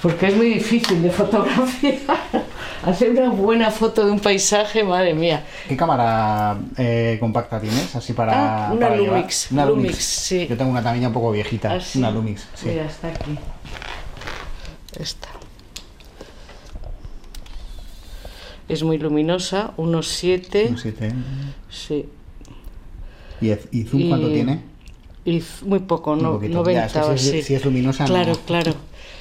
[0.00, 1.94] Porque es muy difícil de fotografiar.
[2.84, 5.42] Hacer una buena foto de un paisaje, madre mía.
[5.66, 7.94] ¿Qué cámara eh, compacta tienes?
[7.96, 8.66] Así para.
[8.66, 9.16] Ah, una para llevar?
[9.16, 10.46] Lumix, Una Lumix, sí.
[10.46, 11.72] Yo tengo una también un poco viejita.
[11.72, 11.98] Ah, sí.
[11.98, 12.68] Una Lumix, sí.
[12.68, 13.38] Mira, está aquí.
[14.98, 15.28] Esta.
[18.68, 20.66] Es muy luminosa, unos 7.
[20.68, 21.12] Unos ¿eh?
[21.68, 22.06] Sí.
[23.40, 24.62] ¿Y, zoom cuánto tiene?
[25.62, 28.38] Muy poco, no, 90 o si, es luminosa, Claro, no.
[28.40, 28.74] claro.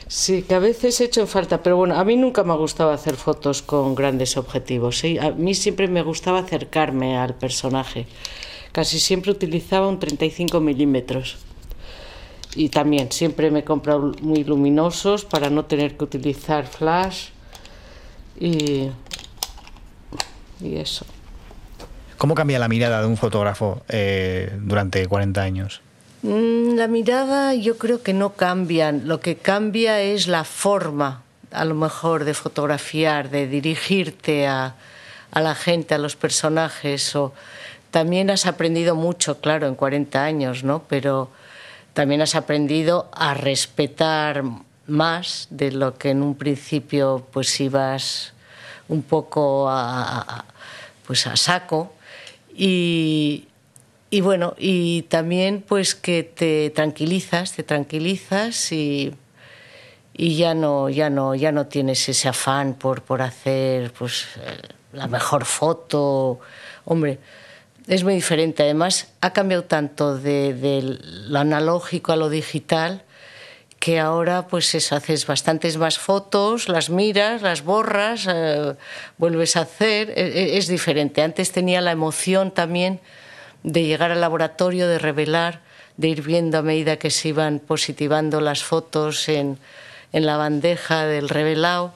[0.08, 2.92] Sí, que a veces he hecho falta, pero bueno, a mí nunca me ha gustado
[2.92, 5.00] hacer fotos con grandes objetivos.
[5.00, 5.18] ¿sí?
[5.18, 8.06] A mí siempre me gustaba acercarme al personaje.
[8.72, 11.38] Casi siempre utilizaba un 35 milímetros.
[12.56, 17.30] Y también siempre me he comprado muy luminosos para no tener que utilizar flash.
[18.40, 18.90] Y,
[20.62, 21.06] y eso.
[22.18, 25.82] ¿Cómo cambia la mirada de un fotógrafo eh, durante 40 años?
[26.22, 31.66] Mm, La mirada yo creo que no cambia, lo que cambia es la forma, a
[31.66, 34.76] lo mejor, de fotografiar, de dirigirte a,
[35.32, 37.16] a la gente, a los personajes.
[37.16, 37.34] O,
[37.92, 40.84] también has aprendido mucho, claro, en 40 años, ¿no?
[40.88, 41.30] Pero
[41.94, 44.44] también has aprendido a respetar
[44.88, 48.34] más de lo que en un principio pues ibas
[48.90, 50.46] un poco a,
[51.06, 51.94] pues a saco
[52.56, 53.48] y,
[54.10, 59.14] y bueno, y también pues que te tranquilizas, te tranquilizas y,
[60.14, 64.60] y ya no, ya no, ya no tienes ese afán por, por hacer pues eh,
[64.92, 66.40] la mejor foto.
[66.86, 67.20] Hombre,
[67.88, 68.64] es muy diferente.
[68.64, 73.04] Además, ha cambiado tanto de, lo analógico a lo digital
[73.80, 78.76] que ahora pues haces bastantes más fotos, las miras, las borras, eh,
[79.18, 81.22] vuelves a hacer, e- e- es diferente.
[81.22, 83.02] Antes tenía la emoción también
[83.64, 85.60] de llegar al laboratorio, de revelar,
[85.98, 89.58] de ir viendo a medida que se iban positivando las fotos en,
[90.14, 91.94] en la bandeja del revelado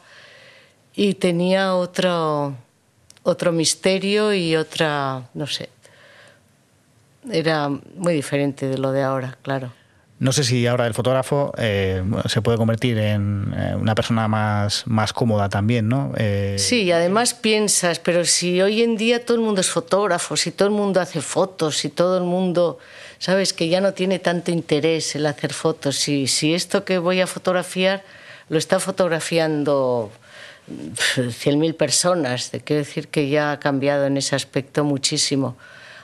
[0.94, 2.56] y tenía otro,
[3.24, 5.70] otro misterio y otra, no sé,
[7.32, 9.72] era muy diferente de lo de ahora, claro.
[10.20, 14.88] No sé si ahora el fotógrafo eh, se puede convertir en eh, una persona más,
[14.88, 16.12] más cómoda también, ¿no?
[16.18, 20.36] Eh, Sí, y además piensas, pero si hoy en día todo el mundo es fotógrafo,
[20.36, 22.80] si todo el mundo hace fotos, si todo el mundo,
[23.20, 27.22] sabes, que ya no tiene tanto interés el hacer fotos, si, si esto que voy
[27.22, 28.04] a fotografiar
[28.50, 30.10] lo está fotografiando
[30.96, 35.58] pf, 100.000 personas, te quiero decir que ya ha cambiado en ese aspecto muchísimo.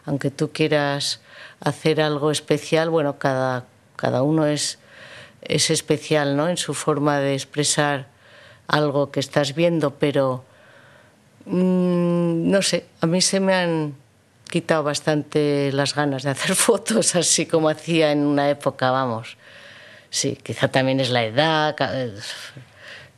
[0.06, 1.22] Aunque tú quieras
[1.60, 4.80] hacer algo especial, bueno, cada, cada uno es,
[5.42, 6.50] es especial ¿no?
[6.50, 8.08] en su forma de expresar
[8.68, 10.44] algo que estás viendo, pero
[11.46, 13.96] mm, no sé, a mí se me han
[14.50, 19.38] quitado bastante las ganas de hacer fotos así como hacía en una época, vamos.
[20.10, 21.92] Sí, quizá también es la edad, ca-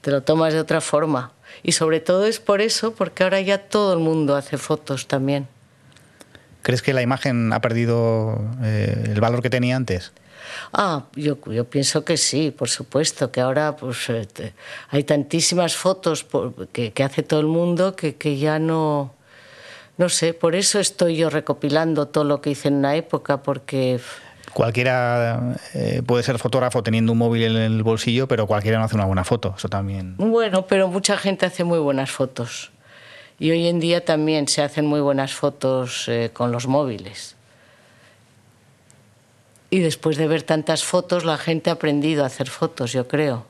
[0.01, 1.31] te lo tomas de otra forma.
[1.63, 5.47] Y sobre todo es por eso, porque ahora ya todo el mundo hace fotos también.
[6.65, 10.13] ¿Crees que la imagen ha perdido eh, el valor que tenía antes?
[10.73, 14.27] Ah, yo, yo pienso que sí, por supuesto, que ahora pues, eh,
[14.89, 19.13] hay tantísimas fotos por- que, que hace todo el mundo que, que ya no...
[19.97, 23.99] No sé, por eso estoy yo recopilando todo lo que hice en una época, porque
[24.51, 28.95] Cualquiera eh, puede ser fotógrafo teniendo un móvil en el bolsillo, pero cualquiera no hace
[28.95, 29.53] una buena foto.
[29.55, 30.15] Eso también.
[30.17, 32.71] Bueno, pero mucha gente hace muy buenas fotos.
[33.39, 37.35] Y hoy en día también se hacen muy buenas fotos eh, con los móviles.
[39.69, 43.45] Y después de ver tantas fotos, la gente ha aprendido a hacer fotos, yo creo.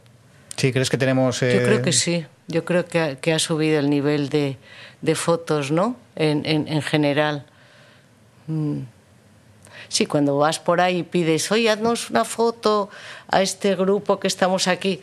[0.55, 1.41] Sí, ¿crees que tenemos...
[1.43, 2.25] eh, Yo creo que sí.
[2.47, 4.57] Yo creo que ha, que ha subido el nivel de,
[5.01, 5.97] de fotos, ¿no?
[6.15, 7.45] En, en, en general.
[8.47, 8.81] Mm.
[9.89, 12.89] Sí, cuando vas por ahí y pides, oye, haznos una foto
[13.27, 15.01] a este grupo que estamos aquí,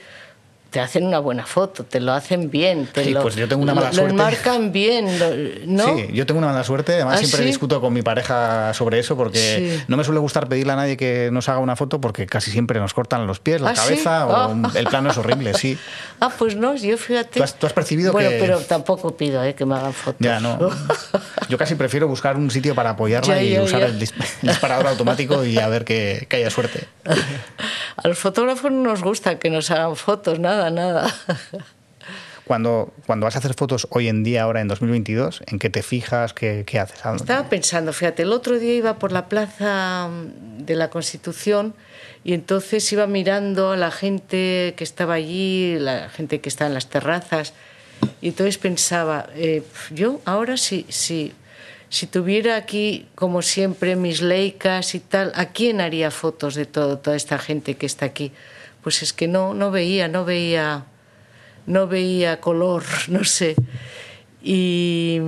[0.73, 3.63] te hacen una buena foto, te lo hacen bien, te Sí, lo, pues yo tengo
[3.63, 4.15] una mala lo, suerte.
[4.15, 5.07] lo enmarcan bien.
[5.07, 6.95] Sí, yo tengo una mala suerte.
[6.95, 7.47] Además, ¿Ah, siempre sí?
[7.47, 9.85] discuto con mi pareja sobre eso porque Sí.
[9.87, 12.81] no me suele gustar pedirle a nadie que nos haga una foto porque casi siempre
[12.81, 14.71] nos cortan los pies, la ¿Ah, cabeza o Ah.
[14.75, 15.77] el plano es horrible, sí.
[16.21, 17.39] Ah, pues no, yo fíjate.
[17.39, 18.39] ¿Tú has, tú has percibido bueno, que.?
[18.39, 20.21] pero tampoco pido eh, que me hagan fotos.
[20.21, 20.59] Ya, no.
[21.49, 23.87] Yo casi prefiero buscar un sitio para apoyarla Ya, y ya, usar ya.
[23.87, 26.87] el disparador automático y a ver que, que haya suerte.
[27.97, 31.13] A los fotógrafos no nos gusta que nos hagan fotos, nada, nada.
[32.45, 35.83] Cuando, cuando vas a hacer fotos hoy en día, ahora en 2022, ¿en qué te
[35.83, 36.35] fijas?
[36.35, 36.99] ¿Qué, qué haces?
[37.15, 41.73] Estaba pensando, fíjate, el otro día iba por la plaza mm, de la Constitución
[42.25, 46.75] y entonces iba mirando a la gente que estaba allí, la gente que está en
[46.75, 47.55] las terrazas,
[48.21, 51.33] y entonces pensaba, eh, yo ahora si, si,
[51.89, 56.99] si tuviera aquí, como siempre, mis leicas y tal, ¿a quién haría fotos de todo,
[56.99, 58.33] toda esta gente que está aquí?
[58.83, 60.85] Pues es que no, no veía, no veía,
[61.67, 63.55] no veía color, no sé.
[64.43, 65.21] Y,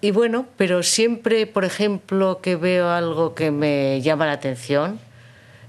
[0.00, 4.98] y bueno, pero siempre, por ejemplo, que veo algo que me llama la atención,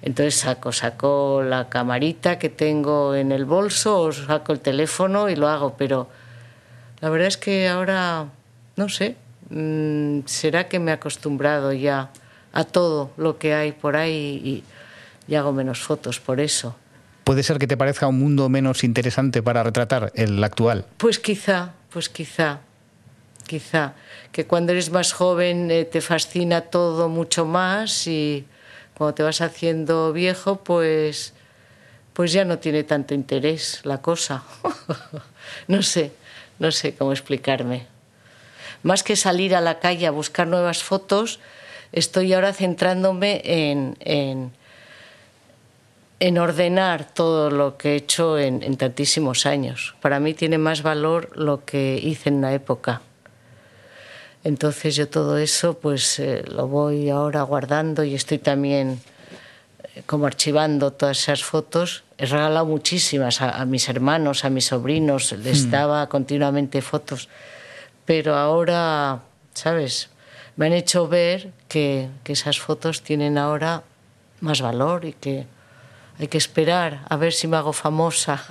[0.02, 5.36] entonces saco, saco la camarita que tengo en el bolso o saco el teléfono y
[5.36, 6.08] lo hago, pero,
[7.00, 8.26] La verdad es que ahora,
[8.76, 9.16] no sé,
[9.50, 12.10] mm, será que me he acostumbrado ya
[12.54, 14.64] a todo lo que hay por ahí y,
[15.28, 16.76] y hago menos fotos por eso.
[17.24, 20.86] ¿Puede ser que te parezca un mundo menos interesante para retratar el actual?
[20.98, 22.62] Pues quizá, pues quizá,
[23.46, 23.96] quizá.
[24.32, 28.46] Que cuando eres más joven eh, te fascina todo mucho más y
[28.98, 31.34] cuando te vas haciendo viejo, pues,
[32.14, 34.44] pues ya no tiene tanto interés la cosa.
[35.68, 36.14] no sé,
[36.60, 37.88] no sé cómo explicarme.
[38.84, 41.40] Más que salir a la calle a buscar nuevas fotos,
[41.92, 44.52] estoy ahora centrándome en, en,
[46.20, 49.96] en ordenar todo lo que he hecho en, en, tantísimos años.
[50.02, 53.02] Para mí tiene más valor lo que hice en una época.
[54.44, 59.00] Entonces yo todo eso pues eh, lo voy ahora guardando y estoy también
[59.96, 62.04] eh, como archivando todas esas fotos.
[62.18, 65.72] He regalado muchísimas a, a mis hermanos, a mis sobrinos, les Hmm.
[65.72, 67.30] daba continuamente fotos.
[68.06, 69.20] Pero ahora,
[69.54, 70.10] ¿sabes?
[70.56, 73.84] Me han hecho ver que, que esas fotos tienen ahora
[74.40, 75.46] más valor y que
[76.20, 78.44] hay que esperar a ver si me hago famosa.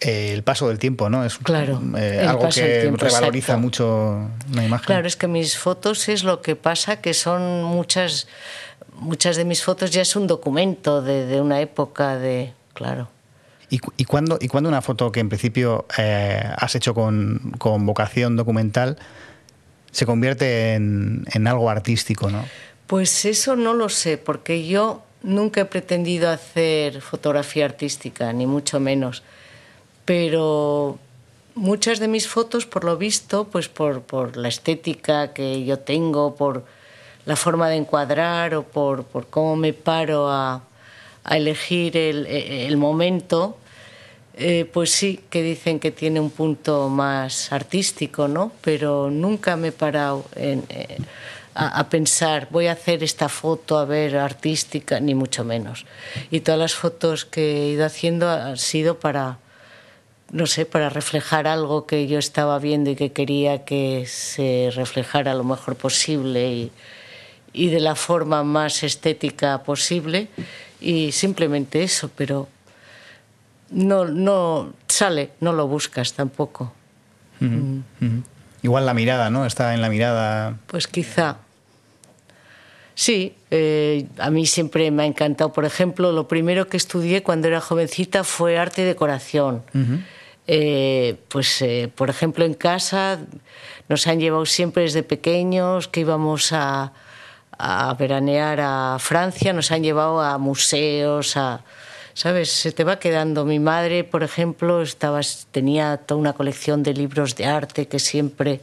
[0.00, 1.24] Eh, el paso del tiempo, ¿no?
[1.24, 3.60] Es Claro, eh, algo que tiempo, revaloriza exacto.
[3.60, 4.86] mucho una imagen.
[4.86, 8.28] Claro, es que mis fotos es lo que pasa, que son muchas,
[8.94, 13.08] muchas de mis fotos ya es un documento de, de una época de, claro.
[13.70, 17.84] ¿Y, y cuándo, ¿Y cuándo una foto que en principio eh, has hecho con, con
[17.84, 18.98] vocación documental
[19.90, 22.44] se convierte en, en algo artístico, ¿no?
[22.86, 28.80] Pues eso no lo sé, porque yo nunca he pretendido hacer fotografía artística, ni mucho
[28.80, 29.22] menos.
[30.04, 30.98] Pero
[31.54, 36.64] muchas de mis fotos, por lo visto, pues por, la estética que yo tengo, por
[37.26, 40.62] la forma de encuadrar o por, cómo me paro a,
[41.30, 43.58] elegir el, el momento,
[44.40, 48.52] eh, pues sí que dicen que tiene un punto más artístico, ¿no?
[48.60, 50.98] Pero nunca me he parado en, eh,
[51.58, 55.86] a, a pensar, voy a hacer esta foto, a ver, artística, ni mucho menos.
[56.30, 59.38] Y todas las fotos que he ido haciendo han sido para,
[60.30, 65.34] no sé, para reflejar algo que yo estaba viendo y que quería que se reflejara
[65.34, 66.72] lo mejor posible y,
[67.52, 70.28] y de la forma más estética posible.
[70.80, 72.46] Y simplemente eso, pero
[73.70, 76.72] no, no sale, no lo buscas tampoco.
[77.40, 77.82] Ujú.
[78.62, 79.44] Igual la mirada, ¿no?
[79.44, 80.56] Está en la mirada.
[80.68, 81.38] Pues quizá.
[82.98, 85.52] Sí, eh, a mí siempre me ha encantado.
[85.52, 89.62] Por ejemplo, lo primero que estudié cuando era jovencita fue arte y decoración.
[90.48, 93.20] Eh, pues, eh, por ejemplo, en casa
[93.88, 96.92] nos han llevado siempre desde pequeños que íbamos a,
[97.56, 101.62] a veranear a Francia, nos han llevado a museos, a,
[102.14, 102.50] ¿sabes?
[102.50, 103.44] Se te va quedando.
[103.44, 105.20] Mi madre, por ejemplo, estaba,
[105.52, 108.60] tenía toda una colección de libros de arte que siempre,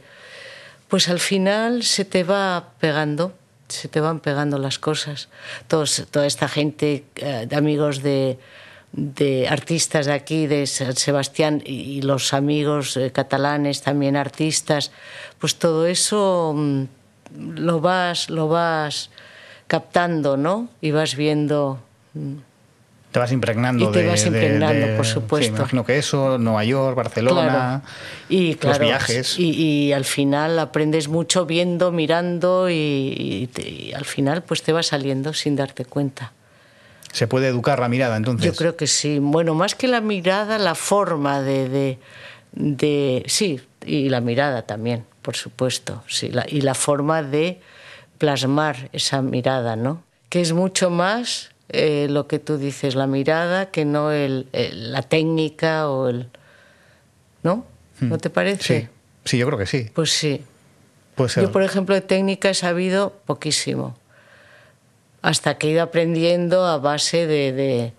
[0.88, 3.32] pues al final se te va pegando,
[3.68, 5.28] se te van pegando las cosas.
[5.68, 8.38] Toda esta gente, eh, de amigos de,
[9.48, 14.90] artistas de aquí, de San Sebastián, y, y los amigos eh, catalanes también artistas,
[15.38, 16.84] pues todo eso mm,
[17.56, 19.10] lo vas, lo vas
[19.66, 20.68] captando, ¿no?
[20.80, 21.80] Y vas viendo.
[22.14, 22.55] mm,
[23.16, 25.50] Te vas impregnando Y te de- vas impregnando, de- por sí, supuesto.
[25.50, 27.80] me imagino que eso, Nueva York, Barcelona,
[28.28, 29.38] Y claro, los viajes.
[29.38, 34.62] Y, y al final aprendes mucho viendo, mirando y, y te- y al final pues
[34.62, 36.34] te va saliendo sin darte cuenta.
[37.10, 38.44] Se puede educar la mirada, entonces.
[38.44, 39.18] Yo creo que sí.
[39.18, 41.98] Bueno, más que la mirada, la forma de, de,
[42.52, 47.62] de- sí, y la mirada también, por supuesto, sí, la- y la forma de
[48.18, 50.02] plasmar esa mirada, ¿no?
[50.28, 54.92] Que es mucho más eh, lo que tú dices, la mirada, que no el, el-
[54.92, 56.28] la técnica o el,
[57.42, 57.64] ¿no?
[58.00, 58.78] ¿No te parece?
[58.78, 58.82] Hmm.
[58.82, 58.88] Sí,
[59.24, 59.90] sí, yo creo que sí.
[59.94, 60.44] Pues sí.
[61.14, 61.42] Puede ser.
[61.44, 63.96] Yo, por ejemplo, de técnica he sabido poquísimo.
[65.22, 67.92] Hasta que he ido aprendiendo a base de, de,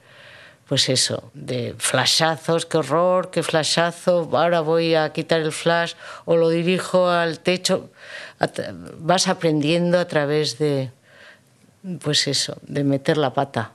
[0.67, 5.93] pues eso, de flashazos, qué horror, qué flashazo, ahora voy a quitar el flash
[6.25, 7.89] o lo dirijo al techo.
[8.99, 10.91] Vas aprendiendo a través de,
[12.01, 13.71] pues eso, de meter la pata.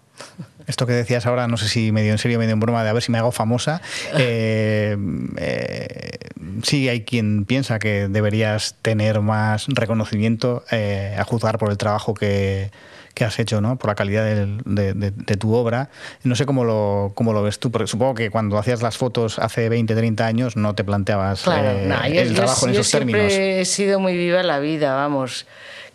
[0.67, 2.93] Esto que decías ahora, no sé si medio en serio, medio en broma, de a
[2.93, 3.81] ver si me hago famosa.
[4.19, 4.97] Eh,
[5.39, 6.19] eh,
[6.63, 12.15] sí, hay quien piensa que deberías tener más reconocimiento eh, a juzgar por el trabajo
[12.15, 12.71] que,
[13.15, 13.77] que has hecho, ¿no?
[13.77, 15.91] por la calidad del- de, de- de tu obra.
[16.23, 19.39] No sé cómo lo, cómo lo ves tú, porque supongo que cuando hacías las fotos
[19.39, 22.75] hace 20, 30 años no te planteabas Claro, eh, no, yo, el yo- trabajo en
[22.75, 23.33] yo esos siempre términos.
[23.33, 25.47] he sido muy viva la vida, vamos,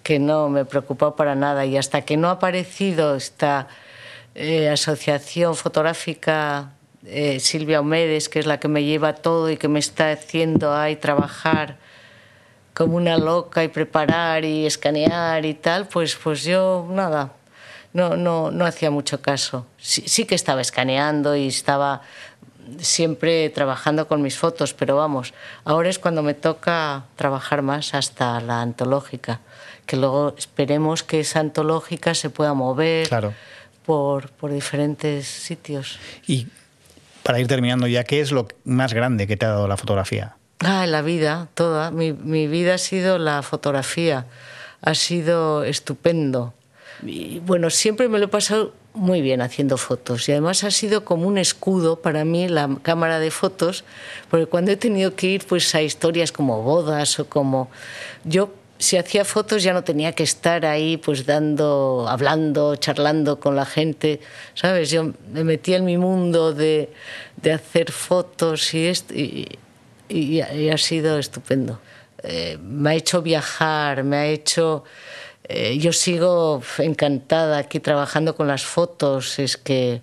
[0.07, 1.65] que no me he preocupado para nada.
[1.65, 3.67] Y hasta que no ha aparecido esta
[4.35, 6.71] eh, asociación fotográfica
[7.05, 10.73] eh, Silvia Omedes, que es la que me lleva todo y que me está haciendo
[10.73, 11.75] ahí trabajar
[12.73, 17.33] como una loca y preparar y escanear y tal, pues, pues yo nada,
[17.91, 19.65] no, no, no hacía mucho caso.
[19.77, 22.01] Sí que estaba escaneando y estaba
[22.79, 25.33] siempre trabajando con mis fotos, pero vamos,
[25.65, 29.41] ahora es cuando me toca trabajar más hasta la antológica,
[29.87, 33.33] que luego esperemos que esa antológica se pueda mover Claro.
[33.85, 35.97] por, por diferentes sitios.
[36.27, 36.47] Y
[37.23, 40.35] para ir terminando ya, ¿qué es lo más grande que te ha dado la fotografía?
[40.59, 41.89] Ah, la vida, toda.
[41.91, 44.25] Mi, mi vida ha sido la fotografía.
[44.81, 46.53] Ha sido estupendo.
[47.03, 51.05] Y bueno, siempre me lo he pasado muy bien haciendo fotos y además ha sido
[51.05, 53.83] como un escudo para mí la cámara de fotos,
[54.31, 57.69] porque cuando he tenido que ir pues a historias como bodas o como
[58.23, 63.55] yo si hacía fotos ya no tenía que estar ahí pues dando, hablando, charlando con
[63.55, 64.19] la gente,
[64.53, 64.91] ¿sabes?
[64.91, 66.89] Yo me metía en mi mundo de,
[67.37, 69.47] de hacer fotos y, y,
[70.09, 71.79] y ha sido estupendo.
[72.23, 74.83] Eh, me ha hecho viajar, me ha hecho...
[75.43, 80.01] Eh, yo sigo encantada aquí trabajando con las fotos, es que...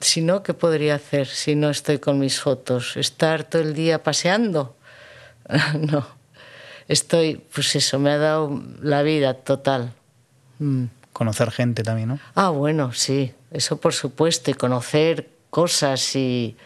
[0.00, 2.96] Si no, ¿qué podría hacer si no estoy con mis fotos?
[2.96, 4.74] ¿Estar todo el día paseando?
[5.78, 6.21] no.
[6.88, 9.92] Estoy, pues eso, me ha dado la vida total.
[10.58, 10.84] Mm.
[11.12, 12.18] Conocer gente también, ¿no?
[12.34, 16.56] Ah, bueno, sí, eso por supuesto, y conocer cosas y,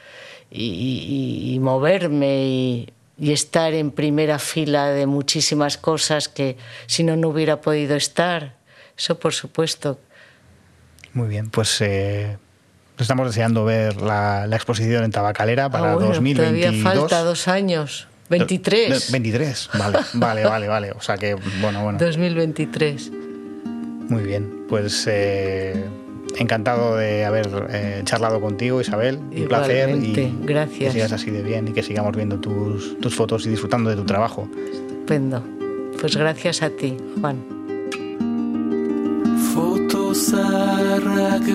[0.51, 6.57] y, y, y moverme y, y, estar en primera fila de muchísimas cosas que
[6.87, 8.55] si no, no hubiera podido estar.
[8.97, 9.99] Eso por supuesto.
[11.13, 12.39] Muy bien, pues eh,
[12.99, 16.63] estamos deseando ver la, la, exposición en Tabacalera para ah, bueno, 2022.
[16.63, 18.07] Todavía falta dos años.
[18.29, 19.13] 23.
[19.13, 20.93] 23, vale, vale, vale, vale.
[20.93, 21.99] O sea que, bueno, bueno.
[21.99, 23.13] 2023.
[24.09, 25.85] Muy bien, pues eh,
[26.39, 29.19] encantado de haber eh, charlado contigo, Isabel.
[29.19, 29.91] Un placer.
[29.91, 30.79] Y Gracias.
[30.79, 33.97] Que sigas así de bien y que sigamos viendo tus, tus fotos y disfrutando de
[33.97, 34.49] tu trabajo.
[34.73, 35.43] Estupendo.
[36.01, 37.45] Pues gracias a ti, Juan.
[39.55, 41.47] Fotozarrak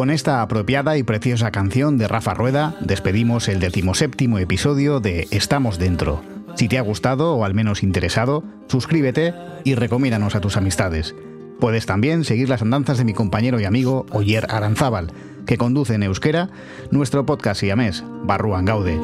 [0.00, 5.78] Con esta apropiada y preciosa canción de Rafa Rueda, despedimos el decimoséptimo episodio de Estamos
[5.78, 6.22] Dentro.
[6.56, 11.14] Si te ha gustado o al menos interesado, suscríbete y recomiéndanos a tus amistades.
[11.60, 15.12] Puedes también seguir las andanzas de mi compañero y amigo Oyer Aranzábal,
[15.44, 16.48] que conduce en euskera
[16.90, 18.98] nuestro podcast siamés, Barruan Gaude.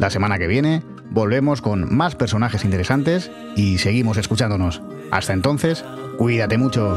[0.00, 4.80] La semana que viene volvemos con más personajes interesantes y seguimos escuchándonos.
[5.10, 5.84] Hasta entonces,
[6.16, 6.96] cuídate mucho.